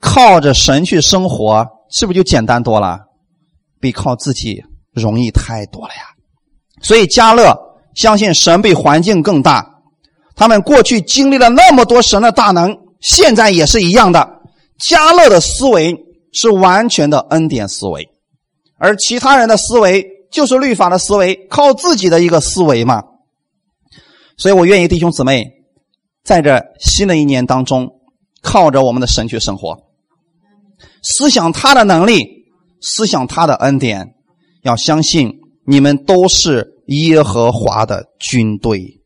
[0.00, 2.98] 靠着神去生活，是不是就简单多了？
[3.78, 4.64] 比靠自己。
[4.92, 6.02] 容易太多了呀，
[6.82, 7.58] 所以加勒
[7.94, 9.68] 相信神比环境更大。
[10.34, 14.40] 他们过去经历了那么多神的大能，现在也是一样的。
[14.78, 15.96] 加勒的思维
[16.32, 18.08] 是完全的恩典思维，
[18.78, 23.04] 而其他人的思维就是律法的思维，靠自己的一个思维嘛。
[24.36, 25.44] 所以我愿意弟兄姊妹
[26.24, 28.00] 在这新的一年当中，
[28.42, 29.78] 靠着我们的神去生活，
[31.02, 32.46] 思想他的能力，
[32.80, 34.14] 思想他的恩典。
[34.62, 39.00] 要相信你们都是耶和华的军队。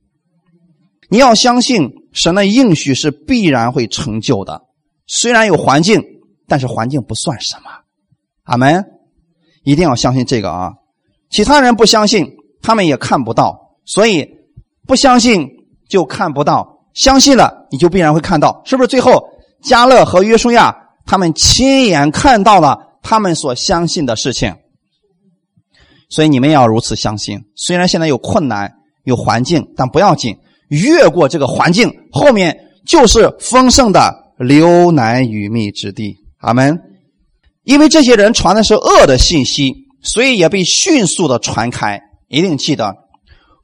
[1.09, 4.63] 你要相信神的应许是必然会成就的。
[5.07, 6.03] 虽然有环境，
[6.49, 7.71] 但是环境不算什么。
[8.43, 8.85] 阿门！
[9.63, 10.73] 一定要相信这个啊！
[11.31, 13.77] 其他人不相信，他们也看不到。
[13.85, 14.29] 所以
[14.87, 15.49] 不相信
[15.89, 18.63] 就看不到，相信了你就必然会看到。
[18.65, 18.89] 是不是？
[18.89, 19.29] 最后
[19.63, 24.55] 加勒和约书亚他们亲眼看到了他们所相信的事情。
[26.09, 27.41] 所以你们要如此相信。
[27.55, 28.73] 虽然现在有困难、
[29.05, 30.37] 有环境，但不要紧，
[30.69, 36.17] 越过这个环境，后面就是丰盛的流奶与蜜之地。
[36.39, 36.81] 阿门。
[37.65, 42.01] 因为这些人传的是恶的信息，所以也被迅速的传开。
[42.29, 42.95] 一定记得，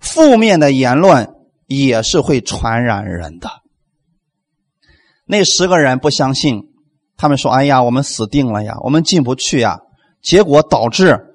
[0.01, 1.34] 负面的言论
[1.66, 3.49] 也是会传染人的。
[5.24, 6.62] 那十个人不相信，
[7.16, 9.78] 他们说：“哎呀，我们死定了呀，我们进不去呀。”
[10.20, 11.28] 结果导致。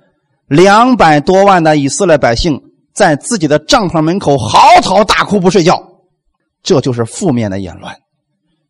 [0.48, 2.62] 两百多万的以色列百姓
[2.94, 5.82] 在自己的帐篷门口嚎啕大哭不睡觉，
[6.64, 7.94] 这就是负面的言论。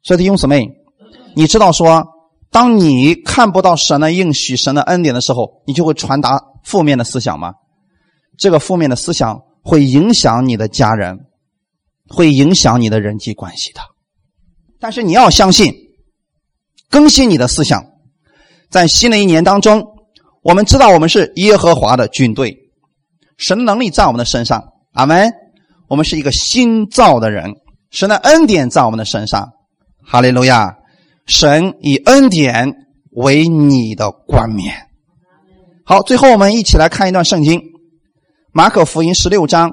[0.03, 0.67] 所以弟兄姊妹，
[1.35, 2.05] 你知道说，
[2.49, 7.53] 当你看不到神的应许、神的恩典的时候，你就会传达负面的思想吗？
[8.37, 11.19] 这个负面的思想会影响你的家人，
[12.07, 13.81] 会影响你的人际关系的。
[14.79, 15.73] 但是你要相信，
[16.89, 17.83] 更新你的思想，
[18.69, 19.96] 在新的一年当中，
[20.47, 22.57] 我们知道我们是耶和华的军队，
[23.37, 24.63] 神能力在我们的身上。
[24.93, 25.29] 阿门。
[25.89, 27.53] 我们是一个新造的人，
[27.91, 29.51] 神的恩典在我们的身上。
[30.05, 30.77] 哈利路亚！
[31.25, 32.73] 神以恩典
[33.11, 34.73] 为你的冠冕。
[35.83, 37.59] 好，最后我们一起来看一段圣经，
[38.53, 39.69] 《马可福音》十六章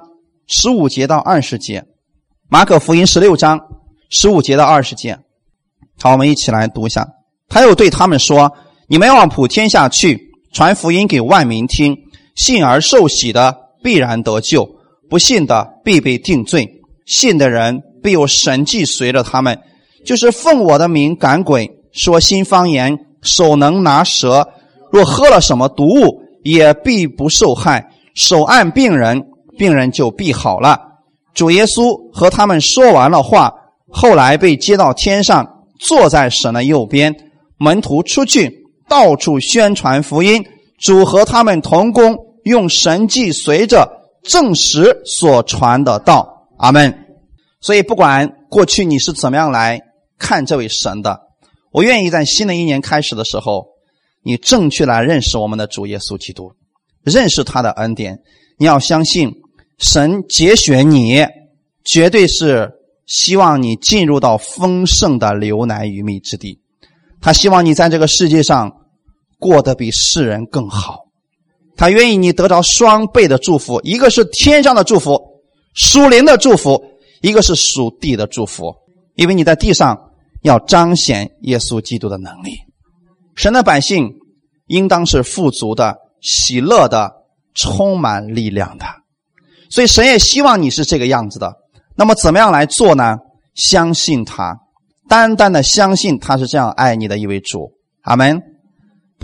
[0.49, 1.81] 十五节到二十节，
[2.49, 3.61] 《马可福音》十六章
[4.11, 5.16] 十五节到二十节。
[6.01, 7.07] 好，我们一起来读一下。
[7.49, 8.53] 他又对他们说
[8.89, 11.98] ：“你们要往普天下去，传福音给万民听。
[12.34, 14.66] 信而受洗的必然得救。”
[15.11, 19.61] 不信的必被定罪，信的人必有神迹随着他们，
[20.05, 24.48] 就是奉我的名赶鬼，说新方言，手能拿蛇，
[24.90, 27.90] 若喝了什么毒物，也必不受害。
[28.14, 29.22] 手按病人，
[29.59, 30.80] 病人就必好了。
[31.34, 33.52] 主耶稣和他们说完了话，
[33.90, 35.46] 后来被接到天上，
[35.78, 37.14] 坐在神的右边。
[37.59, 38.64] 门徒出去，
[38.95, 40.47] 到处宣传福音。
[40.78, 43.88] 主和他们同工，用神迹随着。
[44.22, 47.07] 证实所传的道，阿门。
[47.61, 49.82] 所以，不管过去你是怎么样来
[50.16, 51.20] 看这位神的，
[51.72, 53.66] 我愿意在新的一年开始的时候，
[54.22, 56.53] 你正确来认识我们的主耶稣基督，
[57.03, 58.20] 认识他的恩典。
[58.57, 59.30] 你要相信，
[59.78, 61.26] 神节选你，
[61.84, 62.72] 绝对是
[63.05, 66.61] 希望你进入到丰盛的流奶与蜜之地。
[67.20, 68.84] 他希望你在这个世界上
[69.39, 71.05] 过得比世人更好。
[71.76, 75.20] 他愿意你得到双倍的祝福，一个是天上的祝福，
[75.74, 76.80] 属灵的祝福；
[77.20, 78.72] 一个是属地的祝福。
[79.16, 80.11] 因为你在地上
[80.43, 82.57] 要彰显耶稣基督的能力。
[83.35, 84.12] 神的百姓
[84.66, 87.12] 应当是富足的、喜乐的、
[87.55, 88.85] 充满力量的。
[89.68, 91.55] 所以神也希望你是这个样子的。
[91.97, 93.18] 那么怎么样来做呢？
[93.55, 94.59] 相信他，
[95.09, 97.72] 单单的相信他是这样爱你的一位主。
[98.03, 98.41] 阿门。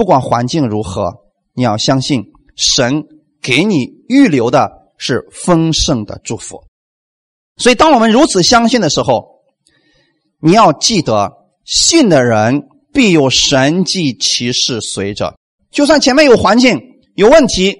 [0.01, 1.13] 不管环境如何，
[1.53, 2.25] 你要相信。
[2.57, 3.05] 神
[3.43, 6.65] 给你预留的是丰盛的祝福，
[7.59, 9.27] 所以当我们如此相信的时候，
[10.41, 11.31] 你要记得，
[11.67, 12.63] 信的人
[12.95, 15.35] 必有神迹奇事随着。
[15.71, 16.81] 就算前面有环境
[17.15, 17.77] 有问题，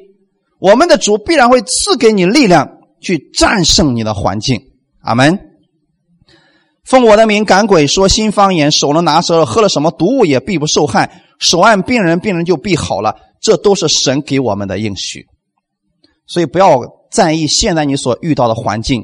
[0.59, 2.69] 我们的主必然会赐给你力量
[3.01, 4.61] 去战胜你的环境。
[5.01, 5.39] 阿门。
[6.85, 13.17] 奉我的名赶鬼，说新方言，手能拿蛇，喝了什么毒物也必不受害，手按病人，病人就必好了。
[13.41, 15.27] 这都是神给我们的应许，
[16.27, 16.79] 所以不要
[17.11, 19.03] 在意现在你所遇到的环境。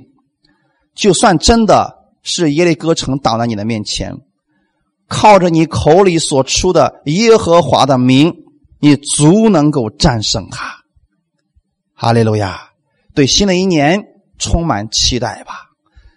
[0.95, 4.15] 就算真的是耶利哥城挡在你的面前，
[5.09, 8.33] 靠着你口里所出的耶和华的名，
[8.79, 10.85] 你足能够战胜他。
[11.95, 12.61] 哈利路亚！
[13.15, 14.05] 对新的一年
[14.39, 15.55] 充满期待吧！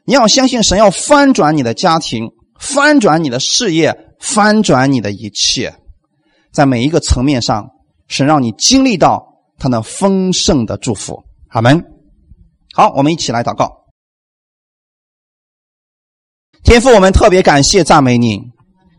[0.03, 5.73] 你要相信神要翻转你的家庭，翻转你的事业，翻转你的一切，
[6.59, 7.69] 在每一个层面上。
[8.09, 9.23] 神让你经历到
[9.59, 11.85] 他那丰盛的祝福，阿门。
[12.73, 13.85] 好，我们一起来祷告。
[16.63, 18.41] 天父，我们特别感谢赞美你，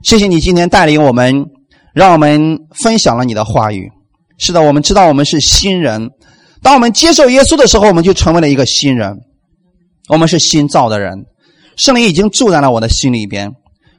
[0.05, 1.45] 谢谢你今天带领我们，
[1.93, 3.91] 让我们分享了你的话语。
[4.39, 6.09] 是的，我们知道我们是新人，
[6.63, 9.19] 当我们接受耶稣的时候，我们就成为了一个新人，
[10.09, 11.27] 我们是新造的人。
[11.77, 13.51] 圣灵已经住在了我的心里边，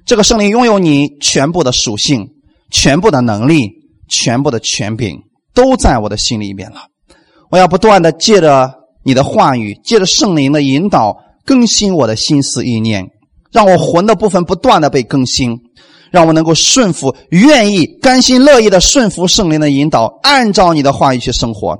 [0.05, 2.29] 这个圣灵拥有你全部的属性，
[2.71, 3.79] 全部的能力。
[4.13, 5.21] 全部的权柄
[5.53, 6.81] 都在我的心里边了。
[7.49, 8.69] 我要不断的借着
[9.05, 11.15] 你的话语，借着圣灵的引导，
[11.45, 13.07] 更新我的心思意念，
[13.53, 15.57] 让我魂的部分不断的被更新，
[16.11, 21.79] 让我能够顺服、愿意、甘心乐意的顺服圣灵的引导，按照你的话语去生活。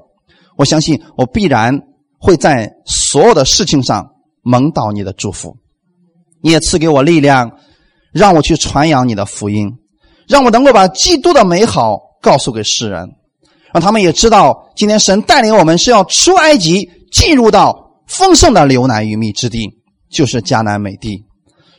[0.55, 1.81] 我相信我必然
[2.17, 4.07] 会在所有的事情上
[4.41, 5.57] 蒙到你的祝福。
[6.41, 7.51] 你也赐给我力量，
[8.13, 9.69] 让我去传扬你的福音，
[10.27, 11.99] 让我能够把基督的美好。
[12.21, 13.09] 告诉给世人，
[13.73, 19.67] 让他们也知道，今天神带领我们是要出埃及，进入到丰盛的流奶与蜜之地，
[20.11, 21.25] 就是迦南美地。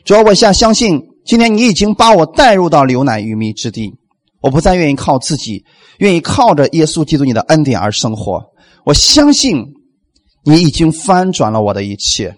[0.03, 3.93] 主要我现相信，今天你已经把我带入到流奶与蜜之地，
[4.41, 5.63] 我不再愿意靠自己，
[5.99, 8.43] 愿意靠着耶稣基督你的恩典而生活。
[8.83, 9.63] 我相信
[10.43, 12.35] 你已经翻转了我的一切，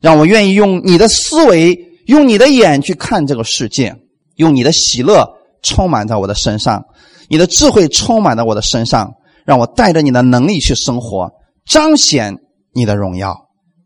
[0.00, 3.96] 让我愿意用你的思维，用你的眼去看这个世界，
[4.40, 5.36] 用你的喜乐。
[5.62, 6.82] 充满在我的身上，
[7.28, 9.12] 你的智慧充满在我的身上，
[9.44, 11.30] 让我带着你的能力去生活，
[11.66, 12.34] 彰显
[12.72, 13.36] 你的荣耀。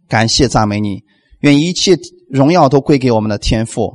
[0.08, 1.02] 感谢赞美你，
[1.40, 1.98] 愿一切
[2.30, 3.92] 荣耀都归给我们的天父，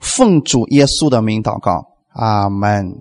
[0.00, 1.84] 奉主耶稣的名祷告，
[2.14, 2.96] 阿门。